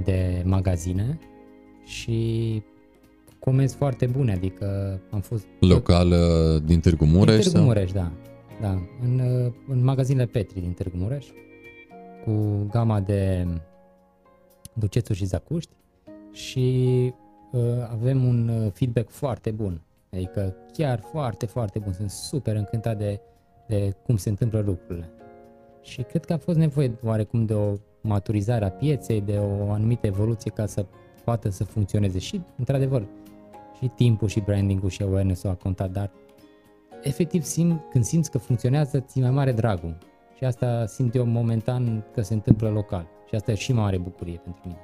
[0.05, 1.19] de magazine
[1.93, 2.63] și
[3.39, 5.45] comenzi foarte bune, adică am fost...
[5.61, 6.17] Locală
[6.65, 7.35] din Târgu Mureș?
[7.35, 7.65] Din Târgu sau?
[7.65, 8.13] Mureș, da.
[8.61, 8.79] da.
[9.03, 11.27] În, uh, în magazinele Petri din Târgu Mureș,
[12.25, 13.47] cu gama de
[14.73, 15.71] ducețuri și zacuști
[16.33, 16.69] și
[17.53, 19.81] uh, avem un uh, feedback foarte bun.
[20.13, 21.93] Adică chiar foarte, foarte bun.
[21.93, 23.21] Sunt super încântat de,
[23.67, 25.11] de cum se întâmplă lucrurile.
[25.83, 30.07] Și cred că a fost nevoie oarecum de o maturizare a pieței, de o anumită
[30.07, 30.87] evoluție ca să
[31.25, 32.19] poată să funcționeze.
[32.19, 33.07] Și, într-adevăr,
[33.79, 36.11] și timpul și branding-ul și awareness-ul a contat, dar
[37.03, 39.99] efectiv simt, când simți că funcționează, ți mai mare dragul.
[40.37, 43.07] Și asta simt eu momentan că se întâmplă local.
[43.29, 44.79] Și asta e și mare bucurie pentru mine.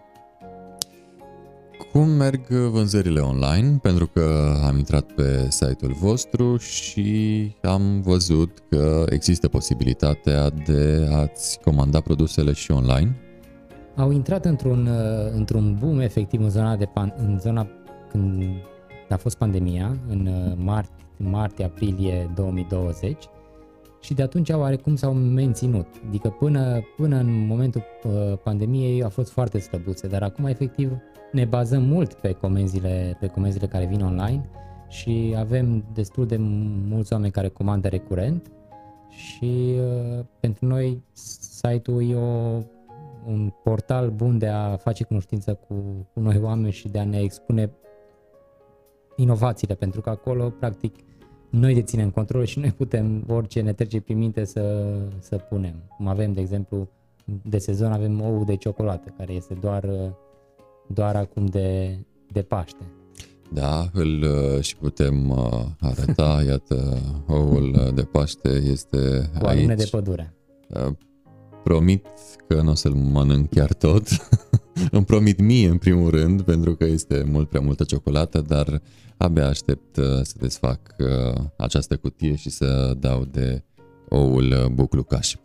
[1.92, 3.78] Cum merg vânzările online?
[3.82, 11.60] Pentru că am intrat pe site-ul vostru și am văzut că există posibilitatea de a-ți
[11.60, 13.16] comanda produsele și online.
[13.98, 17.66] Au intrat într-un, uh, într-un boom efectiv în zona, de pan, în zona
[18.10, 18.42] când
[19.08, 23.24] a fost pandemia, în uh, mart, martie-aprilie 2020
[24.00, 25.86] și de atunci oarecum s-au menținut.
[26.08, 30.92] Adică până, până în momentul uh, pandemiei a fost foarte slăbuțe, dar acum efectiv
[31.32, 34.48] ne bazăm mult pe comenzile, pe comenzile care vin online
[34.88, 36.36] și avem destul de
[36.88, 38.50] mulți oameni care comandă recurent
[39.08, 42.58] și uh, pentru noi site-ul e o,
[43.26, 45.74] un portal bun de a face cunoștință cu,
[46.12, 47.72] cu noi oameni și de a ne expune
[49.16, 50.94] inovațiile, pentru că acolo, practic,
[51.50, 54.84] noi deținem control și noi putem orice ne trece prin minte să,
[55.18, 55.74] să punem.
[55.96, 56.88] Cum avem, de exemplu,
[57.42, 60.10] de sezon avem ou de ciocolată, care este doar, uh,
[60.86, 61.98] doar acum de,
[62.32, 62.92] de Paște.
[63.52, 66.98] Da, îl uh, și putem uh, arăta, iată,
[67.28, 69.78] oul uh, de Paște este Cu alune aici.
[69.78, 70.34] de pădure.
[71.58, 72.06] Uh, Promit
[72.48, 74.08] că nu o să-l mănânc chiar tot.
[74.90, 78.82] Îmi promit mie în primul rând, pentru că este mult prea multă ciocolată, dar
[79.16, 83.62] abia aștept uh, să desfac uh, această cutie și să dau de
[84.08, 85.34] oul uh, buclucaș.
[85.34, 85.40] Uh,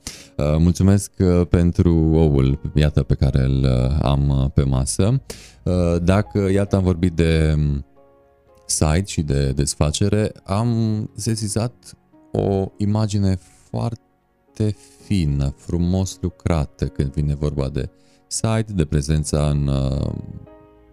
[0.57, 5.22] mulțumesc uh, pentru oul, iată, pe care îl uh, am pe masă.
[6.01, 7.86] Dacă, iată, am vorbit de um,
[8.66, 11.97] site și de desfacere, am sesizat
[12.32, 13.38] o imagine
[13.70, 14.76] foarte
[15.06, 17.89] fină, frumos lucrată când vine vorba de
[18.28, 19.70] site, de prezența în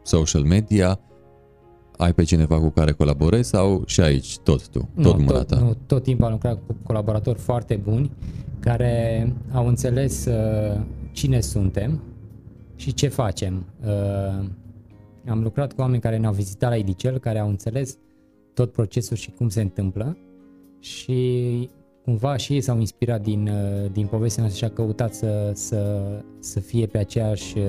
[0.03, 1.01] social media,
[1.97, 5.57] ai pe cineva cu care colaborezi sau și aici tot tu, tot nu, mâna ta?
[5.57, 8.11] Tot, nu, tot timpul am lucrat cu colaboratori foarte buni
[8.61, 10.81] care au înțeles uh,
[11.13, 12.03] cine suntem
[12.77, 13.67] și ce facem.
[13.85, 14.45] Uh,
[15.29, 17.97] am lucrat cu oameni care ne-au vizitat la Idicel, care au înțeles
[18.55, 20.17] tot procesul și cum se întâmplă
[20.79, 21.71] și
[22.11, 26.03] cumva și ei s-au inspirat din, uh, din povestea noastră și au căutat să, să,
[26.39, 27.65] să fie pe aceeași, uh,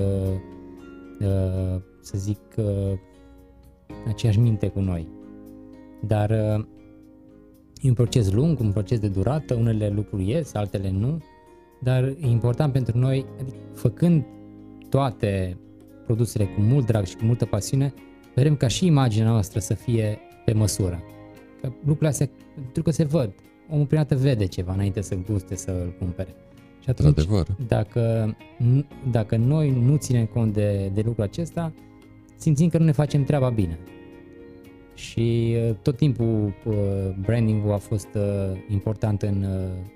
[1.20, 2.98] uh, să zic, uh,
[4.06, 5.08] aceeași minte cu noi.
[6.06, 6.64] Dar uh,
[7.80, 11.22] e un proces lung, un proces de durată, unele lucruri ies, altele nu,
[11.80, 14.24] dar e important pentru noi, adică făcând
[14.88, 15.58] toate
[16.04, 17.94] produsele cu mult drag și cu multă pasiune,
[18.34, 21.02] vrem ca și imaginea noastră să fie pe măsură.
[21.60, 23.32] Că lucrurile astea, pentru că se văd,
[23.72, 26.34] omul prima dată vede ceva înainte să guste să îl cumpere.
[26.80, 27.26] Și atunci,
[27.66, 28.36] dacă,
[29.10, 31.72] dacă noi nu ținem cont de, de lucrul acesta,
[32.36, 33.78] simțim că nu ne facem treaba bine.
[34.94, 36.74] Și uh, tot timpul uh,
[37.20, 38.22] branding-ul a fost uh,
[38.68, 39.46] important în,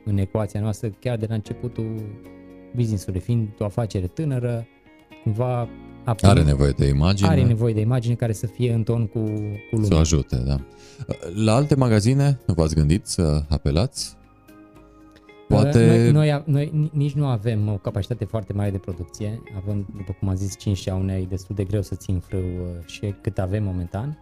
[0.05, 2.03] în ecuația noastră, chiar de la începutul
[2.74, 4.66] business-ului, fiind o afacere tânără,
[5.22, 5.68] cumva
[6.22, 7.28] are nevoie de imagine.
[7.28, 9.88] Are nevoie de imagine care să fie în ton cu, cu lumea.
[9.88, 10.61] Să o ajute, da.
[11.44, 14.16] La alte magazine nu v-ați gândit să apelați?
[15.48, 16.11] Poate...
[16.12, 20.28] Noi, noi, noi nici nu avem o capacitate foarte mare de producție, având, după cum
[20.28, 23.64] am zis, 5 șaune, e destul de greu să țin frâu uh, și cât avem
[23.64, 24.18] momentan,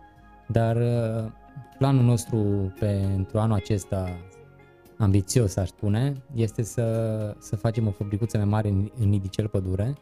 [0.49, 1.31] dar uh,
[1.79, 4.09] planul nostru pentru anul acesta,
[4.99, 9.95] ambițios aș spune, este să, să facem o fabricuță mai mare în, în Idicel Pădure,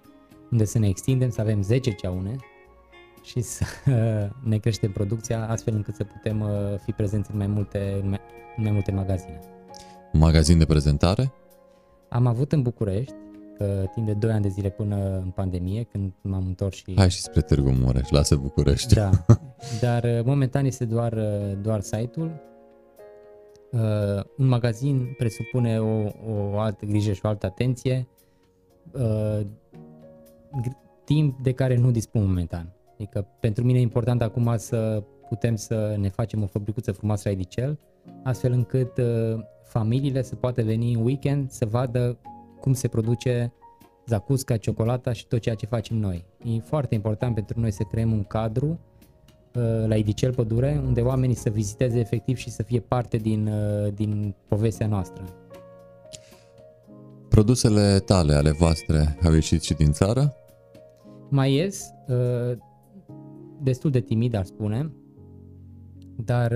[0.53, 2.37] unde să ne extindem, să avem 10 ceaune
[3.23, 3.65] și să
[4.51, 8.21] ne creștem producția astfel încât să putem uh, fi prezenți în mai multe, în mai,
[8.57, 9.41] în mai multe magazine
[10.13, 11.33] magazin de prezentare?
[12.09, 13.15] Am avut în București,
[13.57, 16.93] că timp de 2 ani de zile până în pandemie, când m-am întors și...
[16.97, 18.95] Hai și spre Târgu Mureș, lasă București.
[18.95, 19.11] Da,
[19.81, 22.31] dar uh, momentan este doar, uh, doar site-ul.
[23.71, 28.09] Uh, un magazin presupune o, o altă grijă și o altă atenție,
[28.93, 29.41] uh,
[31.05, 32.73] timp de care nu dispun momentan.
[32.95, 37.35] Adică pentru mine e important acum să putem să ne facem o fabricuță frumoasă la
[37.35, 37.79] Edicel,
[38.25, 42.19] astfel încât uh, familiile să poată veni în weekend să vadă
[42.61, 43.53] cum se produce
[44.07, 46.25] zacusca, ciocolata și tot ceea ce facem noi.
[46.45, 48.67] E foarte important pentru noi să creăm un cadru
[49.55, 53.93] uh, la Idicel Pădure, unde oamenii să viziteze efectiv și să fie parte din, uh,
[53.95, 55.25] din povestea noastră.
[57.29, 60.37] Produsele tale, ale voastre, au ieșit și din țară?
[61.33, 62.59] Mai ies, uh,
[63.63, 64.93] destul de timid, ar spune,
[66.17, 66.53] dar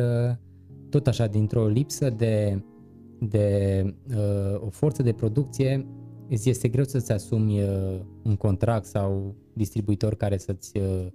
[0.90, 2.62] tot așa, dintr-o lipsă de
[3.18, 3.82] de
[4.16, 5.86] uh, o forță de producție,
[6.28, 11.06] îți este greu să-ți asumi uh, un contract sau distribuitor care să-ți uh,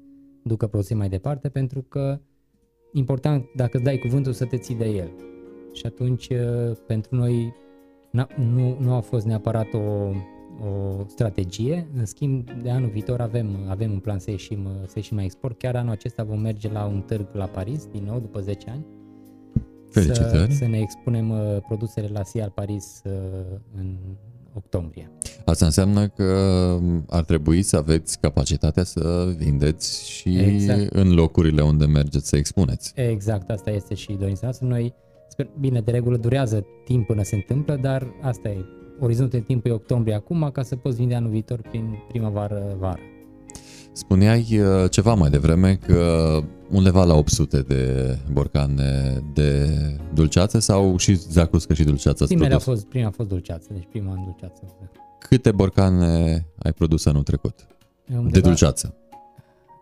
[0.43, 2.20] ducă produse mai departe, pentru că
[2.93, 5.12] important, dacă îți dai cuvântul, să te ții de el.
[5.74, 7.53] Și atunci, uh, pentru noi,
[8.36, 10.12] nu, nu a fost neapărat o,
[10.60, 15.16] o strategie, în schimb, de anul viitor avem, avem un plan să ieșim, să ieșim
[15.16, 15.58] mai export.
[15.58, 18.86] Chiar anul acesta vom merge la un târg la Paris, din nou, după 10 ani,
[19.91, 20.52] Felicitări.
[20.52, 23.12] Să, să ne expunem uh, produsele la Sial Paris uh,
[23.78, 23.95] în
[24.54, 25.12] octombrie.
[25.45, 26.24] Asta înseamnă că
[26.82, 30.93] um, ar trebui să aveți capacitatea să vindeți și exact.
[30.93, 32.91] în locurile unde mergeți să expuneți.
[32.95, 34.68] Exact, asta este și dorința noastră.
[34.68, 34.93] Noi,
[35.28, 38.66] sper, bine, de regulă durează timp până se întâmplă, dar asta e.
[39.04, 42.99] Orizontul de timp e octombrie acum, ca să poți vinde anul viitor prin primăvară-vară.
[43.91, 46.39] Spuneai uh, ceva mai devreme că
[46.70, 49.70] undeva la 800 de borcane de
[50.14, 54.12] dulceață sau și zacuscă și dulceață Primele a fost, prima a fost dulceață, deci prima
[54.12, 54.62] în dulceață.
[55.20, 57.68] Câte borcane ai produs anul trecut?
[58.10, 58.95] Undeva, de dulceață.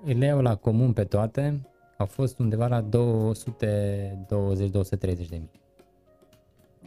[0.03, 1.61] Le iau la comun pe toate,
[1.97, 2.88] au fost undeva la 220-230
[4.99, 5.51] de mii.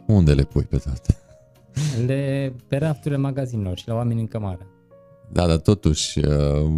[0.07, 1.17] Unde le pui pe toate?
[2.05, 4.67] Le pe rafturile magazinelor și la oameni în cămară.
[5.31, 6.71] Da, dar totuși uh,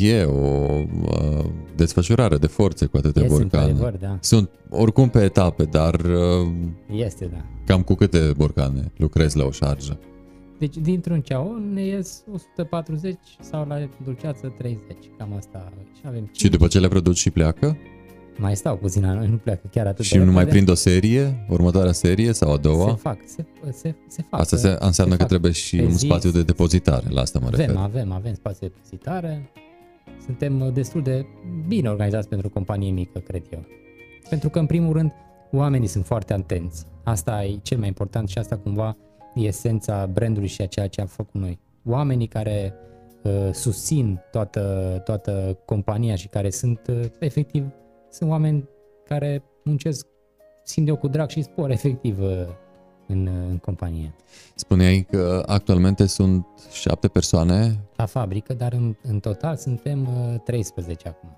[0.00, 0.66] e o
[1.10, 1.44] uh,
[1.76, 3.96] desfășurare de forțe cu atâtea este borcane.
[4.00, 4.18] Da.
[4.20, 6.48] Sunt oricum pe etape, dar uh,
[6.92, 7.44] este, da.
[7.66, 9.98] cam cu câte borcane lucrezi la o șarjă?
[10.58, 15.72] Deci dintr-un ceaon ne ies 140 sau la dulceață 30, cam asta.
[15.94, 16.36] Și, avem 5.
[16.36, 17.76] și după ce le produci și pleacă?
[18.40, 20.50] Mai stau puțin la noi, nu pleacă chiar atât Și de nu mai repede.
[20.50, 22.88] prind o serie, următoarea serie sau a doua?
[22.88, 24.40] Se fac, se, se, se fac.
[24.40, 26.04] Asta se, înseamnă se că fac trebuie și pe un zi.
[26.06, 27.68] spațiu de depozitare, la asta mă refer.
[27.68, 29.50] Avem, avem, avem spațiu de depozitare.
[30.24, 31.26] Suntem uh, destul de
[31.68, 33.64] bine organizați pentru o companie mică, cred eu.
[34.28, 35.12] Pentru că, în primul rând,
[35.52, 36.86] oamenii sunt foarte atenți.
[37.04, 38.96] Asta e cel mai important și asta cumva
[39.34, 41.58] e esența brandului și a ceea ce am făcut noi.
[41.84, 42.74] Oamenii care
[43.22, 44.60] uh, susțin toată,
[45.04, 47.64] toată compania și care sunt, uh, efectiv,
[48.10, 48.68] sunt oameni
[49.08, 50.06] care muncesc,
[50.64, 52.28] simt eu cu drag și spor, efectiv, uh,
[53.06, 54.14] în, uh, în companie.
[54.54, 61.08] Spuneai că actualmente sunt șapte persoane la fabrică, dar în, în total suntem uh, 13
[61.08, 61.28] acum.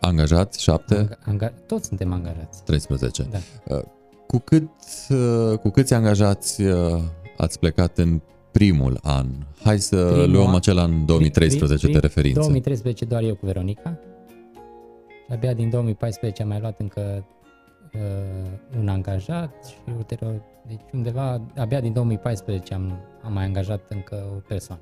[0.00, 2.62] angajați, șapte, Anga- anga- toți suntem angajați.
[2.64, 3.22] 13.
[3.30, 3.38] Da.
[4.26, 4.68] Cu, cât,
[5.08, 7.00] uh, cu câți angajați uh,
[7.36, 8.20] ați plecat în
[8.50, 9.26] primul an?
[9.62, 12.40] Hai să Primul luăm an- acela în 2013 Prim- de prim- referință.
[12.40, 13.98] 2013 doar eu cu Veronica.
[15.26, 17.24] Și abia din 2014 am mai luat încă
[17.94, 24.24] uh, un angajat și ulterior, deci undeva, abia din 2014 am, am mai angajat încă
[24.36, 24.80] o persoană.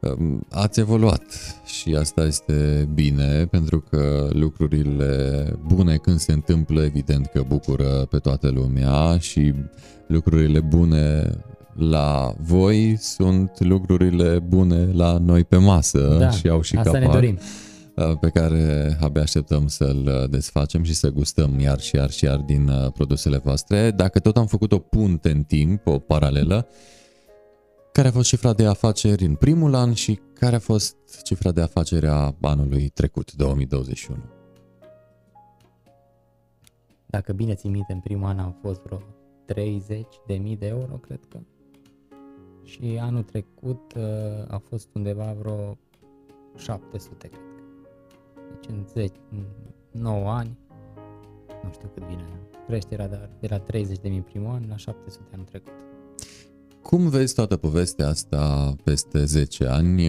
[0.00, 1.22] Um, Ați evoluat
[1.64, 8.18] și asta este bine pentru că lucrurile bune când se întâmplă evident că bucură pe
[8.18, 9.54] toată lumea și
[10.06, 11.30] lucrurile bune
[11.72, 16.98] la voi sunt lucrurile bune la noi pe masă da, și au și asta ne
[16.98, 17.38] capac dorim.
[17.96, 22.24] Uh, pe care abia așteptăm să-l uh, desfacem și să gustăm iar și iar și
[22.24, 23.90] iar din uh, produsele voastre.
[23.90, 26.68] Dacă tot am făcut o punte în timp, o paralelă,
[27.92, 31.60] care a fost cifra de afaceri în primul an și care a fost cifra de
[31.60, 34.18] afaceri a anului trecut, 2021?
[37.06, 39.02] Dacă bine țin minte, în primul an am fost vreo
[39.44, 41.38] 30 de mii de euro, cred că.
[42.62, 44.02] Și anul trecut uh,
[44.48, 45.78] a fost undeva vreo
[46.56, 47.45] 700, cred că.
[48.60, 49.44] Deci în 10, în
[50.02, 50.58] 9 ani,
[51.64, 52.24] nu știu cât vine
[52.66, 55.72] creșterea, dar de la 30 de mii primul an la 700 anul trecut.
[56.82, 60.04] Cum vezi toată povestea asta peste 10 ani?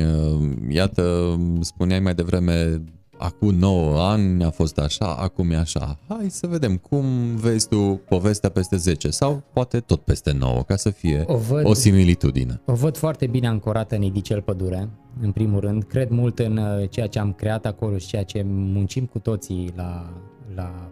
[0.70, 2.84] Iată, spuneai mai devreme,
[3.18, 5.99] acum 9 ani a fost așa, acum e așa.
[6.07, 7.05] Hai să vedem cum
[7.36, 11.65] vezi tu povestea peste 10 sau poate tot peste 9, ca să fie O văd,
[11.65, 12.61] o similitudine.
[12.65, 14.89] o văd foarte bine ancorată în Idicel Pădure,
[15.22, 15.84] în primul rând.
[15.84, 19.74] Cred mult în uh, ceea ce am creat acolo și ceea ce muncim cu toții
[19.76, 20.13] la,
[20.55, 20.91] la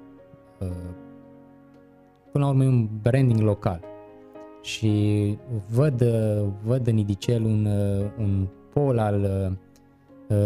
[0.59, 0.67] uh,
[2.31, 3.79] până la urmă e un branding local.
[4.61, 4.93] Și
[5.73, 9.57] văd, uh, văd în Idicel un, uh, un pol al uh,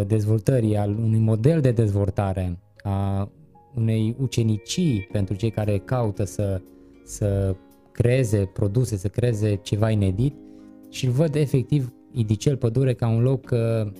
[0.06, 3.30] dezvoltării, al unui model de dezvoltare, a
[3.74, 6.60] unei ucenicii pentru cei care caută să,
[7.04, 7.56] să
[7.92, 10.34] creeze produse, să creeze ceva inedit
[10.88, 13.92] și îl văd efectiv Idicel Pădure ca un loc uh,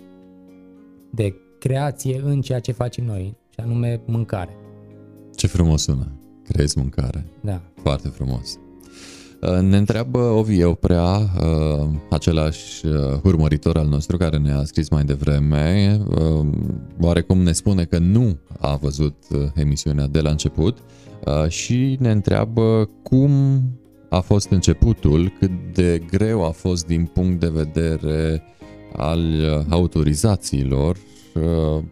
[1.10, 4.56] de creație în ceea ce facem noi, și anume mâncare.
[5.34, 6.12] Ce frumos sună!
[6.44, 7.26] Crezi mâncare.
[7.40, 7.60] Da.
[7.74, 8.58] Foarte frumos.
[9.41, 15.05] Uh, Ne întreabă Ovi Euprea, uh, același uh, urmăritor al nostru care ne-a scris mai
[15.05, 16.47] devreme, uh,
[17.01, 20.78] oarecum ne spune că nu a văzut uh, emisiunea de la început
[21.24, 23.30] uh, și ne întreabă cum
[24.09, 28.43] a fost începutul, cât de greu a fost din punct de vedere
[28.97, 30.97] al uh, autorizațiilor
[31.34, 31.82] uh,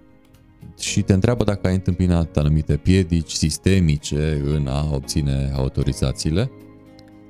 [0.79, 6.51] și te întreabă dacă ai întâmpinat anumite piedici sistemice în a obține autorizațiile.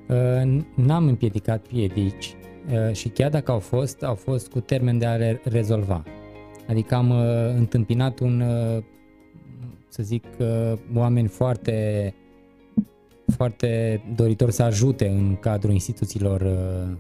[0.09, 2.37] Uh, N-am împiedicat piedici
[2.73, 6.03] uh, și chiar dacă au fost, au fost cu termen de a le rezolva.
[6.69, 8.83] Adică am uh, întâmpinat un, uh,
[9.89, 12.15] să zic, uh, oameni foarte,
[13.27, 16.97] foarte doritori să ajute în cadrul instituțiilor uh,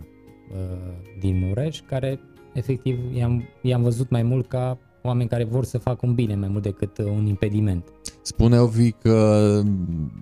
[0.50, 2.20] uh, din Mureș, care
[2.52, 4.78] efectiv i-am, i-am văzut mai mult ca
[5.08, 7.84] oameni care vor să facă un bine mai mult decât uh, un impediment.
[8.22, 9.60] Spune Ovi că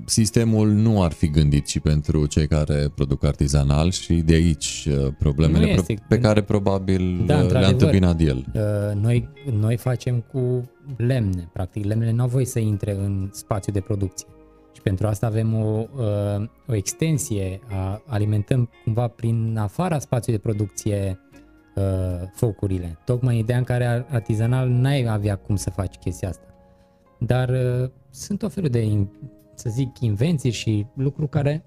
[0.05, 5.09] sistemul nu ar fi gândit și pentru cei care produc artizanal și de aici uh,
[5.18, 5.95] problemele Nu este.
[5.95, 7.72] pro- pe care probabil Da, uh, le-a într-adevăr.
[7.72, 8.45] întâmpinat el.
[8.55, 9.28] Uh, noi,
[9.61, 14.26] noi facem cu lemne, practic lemnele nu au voie să intre în spațiu de producție.
[14.74, 20.49] Și pentru asta avem o, uh, o extensie, a, alimentăm cumva prin afara spațiului de
[20.49, 21.18] producție
[21.77, 22.99] uh, focurile.
[23.05, 26.47] Tocmai ideea în care ar- artizanal n-ai avea cum să faci chestia asta.
[27.18, 29.09] Dar uh, sunt o felul de, in-
[29.55, 31.64] să zic, invenții și lucruri care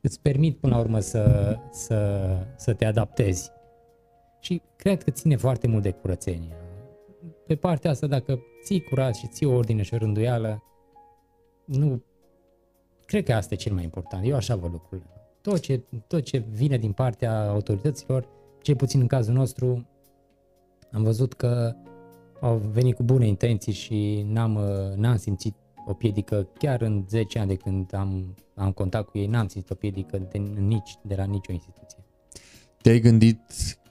[0.00, 3.50] îți permit până la urmă să, să, să te adaptezi.
[4.40, 6.56] Și cred că ține foarte mult de curățenie.
[7.46, 10.62] Pe partea asta, dacă ții curat și ții o ordine și o rânduială,
[11.64, 12.02] nu...
[13.04, 14.26] Cred că asta e cel mai important.
[14.26, 15.10] Eu așa văd lucrurile.
[15.40, 18.28] Tot ce, tot ce vine din partea autorităților,
[18.68, 19.88] cel puțin în cazul nostru,
[20.92, 21.74] am văzut că
[22.40, 25.54] au venit cu bune intenții și n-am, uh, n-am simțit
[25.86, 29.70] o piedică chiar în 10 ani de când am, am contact cu ei, n-am simțit
[29.70, 31.98] o piedică de, nici, de la nicio instituție.
[32.82, 33.40] Te-ai gândit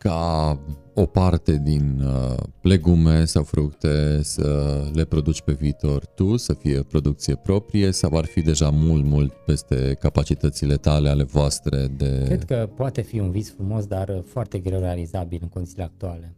[0.07, 0.59] ca
[0.93, 6.81] o parte din uh, legume sau fructe să le produci pe viitor tu, să fie
[6.81, 12.23] producție proprie sau ar fi deja mult, mult peste capacitățile tale, ale voastre de...
[12.25, 16.35] Cred că poate fi un vis frumos, dar foarte greu realizabil în condițiile actuale.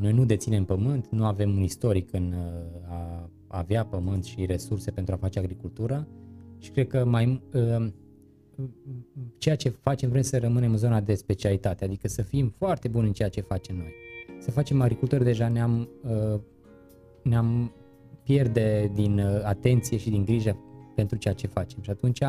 [0.00, 2.88] Noi nu deținem pământ, nu avem un istoric în uh,
[3.48, 6.06] a avea pământ și resurse pentru a face agricultură
[6.58, 7.86] și cred că mai uh,
[9.38, 13.06] ceea ce facem vrem să rămânem în zona de specialitate, adică să fim foarte buni
[13.06, 13.92] în ceea ce facem noi.
[14.38, 16.40] Să facem agricultori deja ne-am, uh,
[17.22, 17.72] ne-am
[18.22, 20.56] pierde din atenție și din grijă
[20.94, 22.20] pentru ceea ce facem și atunci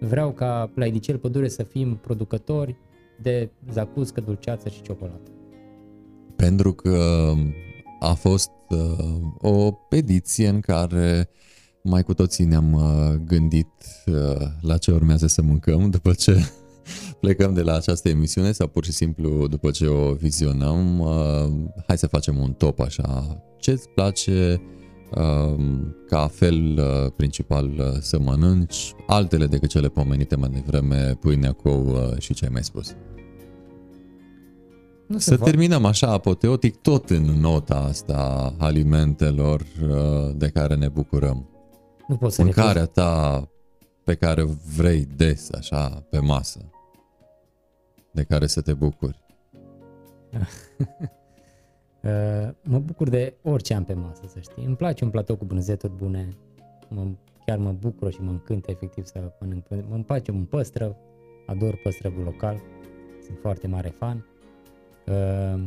[0.00, 2.76] vreau ca la Idicel Pădure să fim producători
[3.22, 5.30] de zacuscă, dulceață și ciocolată
[6.40, 7.32] pentru că
[8.00, 11.28] a fost uh, o ediție în care
[11.82, 13.72] mai cu toții ne-am uh, gândit
[14.06, 16.44] uh, la ce urmează să mâncăm după ce
[17.20, 21.52] plecăm de la această emisiune sau pur și simplu după ce o vizionăm, uh,
[21.86, 23.42] hai să facem un top așa.
[23.58, 24.62] Ce-ți place
[25.10, 25.54] uh,
[26.08, 31.68] ca fel uh, principal uh, să mănânci, altele decât cele pomenite mai devreme, pâinea cu
[31.68, 32.94] uh, și ce ai mai spus?
[35.10, 41.49] Nu să terminăm așa apoteotic tot în nota asta alimentelor uh, de care ne bucurăm.
[42.10, 43.48] Nu pot să Mâncarea ta
[44.04, 44.44] pe care
[44.76, 46.70] vrei des, așa, pe masă,
[48.10, 49.24] de care să te bucuri.
[52.02, 54.64] Uh, mă bucur de orice am pe masă, să știi.
[54.64, 56.28] Îmi place un platou cu brânzeturi bune.
[56.88, 57.06] Mă,
[57.46, 59.66] chiar mă bucur și mă încântă efectiv să mănânc.
[59.90, 60.94] Îmi place un păstrăv,
[61.46, 62.60] ador păstrăvul local.
[63.24, 64.26] Sunt foarte mare fan.
[65.06, 65.62] Uh,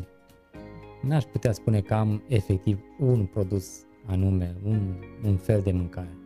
[1.02, 6.18] n-aș putea spune că am efectiv un produs anume, un, un fel de mâncare.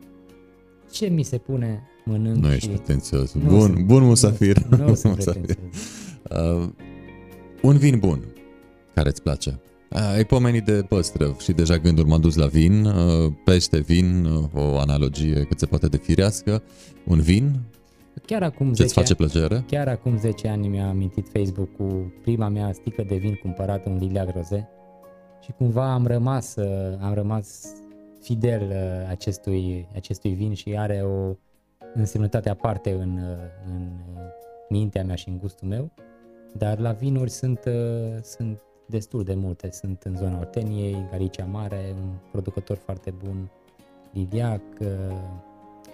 [0.91, 3.35] Ce mi se pune, mănânc Nu ești pretențios.
[3.35, 4.57] Bun, sunt, bun musafir.
[4.69, 5.57] Nu, nu sunt musafir.
[6.29, 6.69] Uh,
[7.61, 8.23] un vin bun
[8.93, 9.59] care îți place.
[9.89, 14.25] Uh, ai pomenit de păstrăv și deja gândul m-a dus la vin, uh, pește, vin,
[14.25, 16.63] uh, o analogie cât se poate de firească.
[17.05, 17.59] Un vin
[18.25, 19.63] Chiar acum Ce-ți face plăcere?
[19.67, 23.97] Chiar acum 10 ani mi-a amintit Facebook cu prima mea sticlă de vin cumpărată în
[23.97, 24.69] Lilia Groze
[25.43, 26.65] și cumva am rămas, uh,
[27.01, 27.65] am rămas
[28.27, 31.35] fidel uh, acestui, acestui vin și are o
[31.93, 33.89] însemnătate aparte în, uh, în
[34.69, 35.91] mintea mea și în gustul meu,
[36.53, 37.59] dar la vinuri sunt,
[38.21, 39.71] sunt destul de multe.
[39.71, 43.51] Sunt în zona Orteniei, Galicia Mare, un producător foarte bun,
[44.11, 44.61] Lidiac,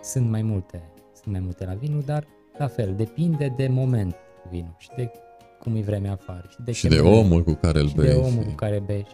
[0.01, 2.27] sunt mai multe sunt mai multe la vinul, dar
[2.57, 4.15] la fel, depinde de moment
[4.49, 5.11] vinul și de
[5.59, 6.45] cum e vremea afară.
[6.49, 8.07] Și de, și de omul cu care îl bei.
[8.07, 9.05] de omul cu care bei.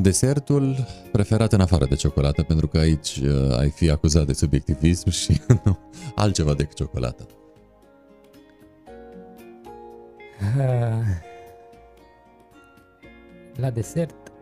[0.00, 0.76] Desertul
[1.12, 5.40] preferat în afară de ciocolată, pentru că aici uh, ai fi acuzat de subiectivism și
[5.64, 5.78] nu,
[6.14, 7.26] altceva decât ciocolată.
[10.56, 11.04] Uh,
[13.56, 14.32] la desert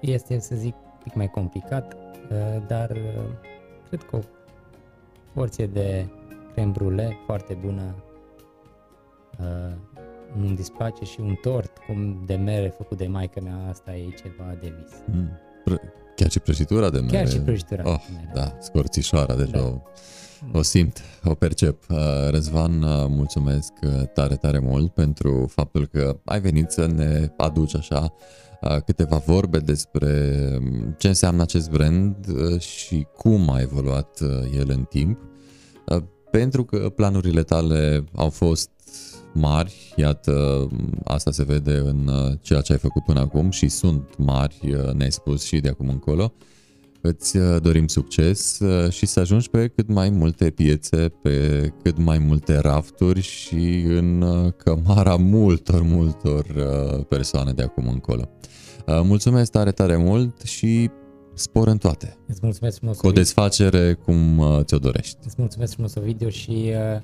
[0.00, 3.24] este, să zic, un pic mai complicat, uh, dar uh,
[3.88, 4.20] cred că o
[5.34, 6.06] porție de
[6.52, 7.94] creme brulee foarte bună,
[10.34, 14.08] uh, nu-mi displace și un tort cum de mere făcut de maica mea, asta e
[14.22, 15.16] ceva de vis.
[15.16, 15.30] Mm.
[16.16, 17.16] Chiar și prăjitura de mere.
[17.16, 18.30] Chiar și prăjitura oh, de mere.
[18.34, 19.60] Da, scorțișoara, deci da.
[19.60, 19.80] o,
[20.52, 21.82] o simt, o percep.
[21.90, 21.96] Uh,
[22.30, 27.76] Răzvan, uh, mulțumesc uh, tare, tare mult pentru faptul că ai venit să ne aduci
[27.76, 28.14] așa
[28.84, 32.26] câteva vorbe despre um, ce înseamnă acest brand
[32.58, 34.20] și cum a evoluat
[34.54, 35.18] el în timp.
[36.30, 38.70] Pentru că planurile tale au fost
[39.32, 40.68] mari, iată,
[41.04, 45.42] asta se vede în ceea ce ai făcut până acum și sunt mari, ne-ai spus
[45.42, 46.32] și de acum încolo.
[47.00, 52.58] Îți dorim succes și să ajungi pe cât mai multe piețe, pe cât mai multe
[52.58, 54.24] rafturi și în
[54.56, 56.44] cămara multor, multor
[57.08, 58.28] persoane de acum încolo.
[58.86, 60.90] Mulțumesc tare, tare mult și
[61.40, 62.16] spor în toate.
[62.26, 62.98] Îți mulțumesc frumos.
[62.98, 65.16] Cu o desfacere cum ți-o dorești.
[65.24, 67.00] Îți mulțumesc frumos video și uh,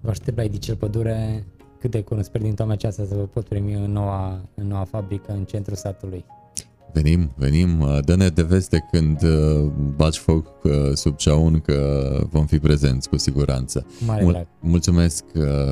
[0.00, 1.46] vă aștept la Edicel Pădure
[1.80, 4.84] cât de curând sper din toamna aceasta să vă pot primi în noua, în noua
[4.84, 6.24] fabrică în centrul satului.
[6.92, 9.20] Venim, venim, dă-ne de veste când
[9.96, 10.46] baci foc
[10.94, 13.86] sub ceaun că vom fi prezenți cu siguranță.
[14.06, 15.24] Mare Mul- mulțumesc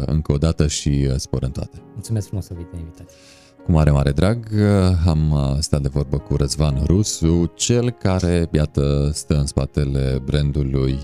[0.07, 1.83] încă o dată și spor în toate.
[1.93, 3.17] Mulțumesc frumos, Ovid, de invitație.
[3.69, 4.47] Cu mare, mare drag
[5.07, 10.99] am stat de vorbă cu Răzvan Rusu, cel care, iată, stă în spatele brandului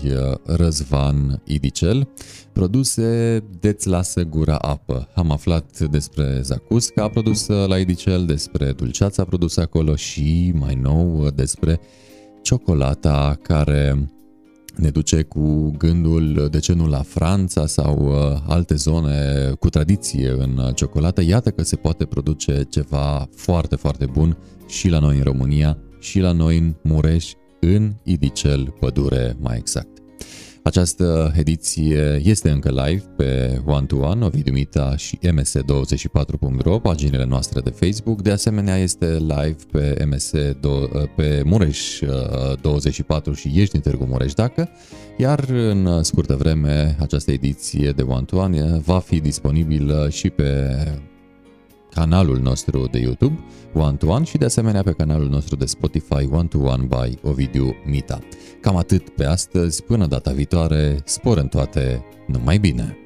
[0.45, 2.07] Răzvan Idicel.
[2.53, 5.07] Produse de-ți lasă gura apă.
[5.15, 11.79] Am aflat despre zacusca produsă la Idicel, despre dulceața produsă acolo și, mai nou, despre
[12.41, 14.09] ciocolata care
[14.75, 20.29] ne duce cu gândul, de ce nu la Franța sau uh, alte zone cu tradiție
[20.29, 21.21] în ciocolată.
[21.21, 24.37] Iată că se poate produce ceva foarte, foarte bun
[24.67, 29.94] și la noi în România și la noi în Mureș, în Idicel Pădure mai exact.
[30.65, 37.59] Această ediție este încă live pe One to One, Ovidiu Mita și ms24.ro, paginile noastre
[37.59, 38.21] de Facebook.
[38.21, 40.31] De asemenea, este live pe MS
[41.15, 41.99] pe Mureș
[42.61, 44.69] 24 uh, și ești din Târgu Mureș dacă,
[45.17, 50.77] iar în scurtă vreme această ediție de One to One va fi disponibilă și pe
[51.95, 53.39] canalul nostru de YouTube
[53.73, 57.17] One to One și de asemenea pe canalul nostru de Spotify One to One by
[57.21, 58.19] Ovidiu Mita.
[58.61, 63.04] Cam atât pe astăzi, până data viitoare, spor în toate, numai bine!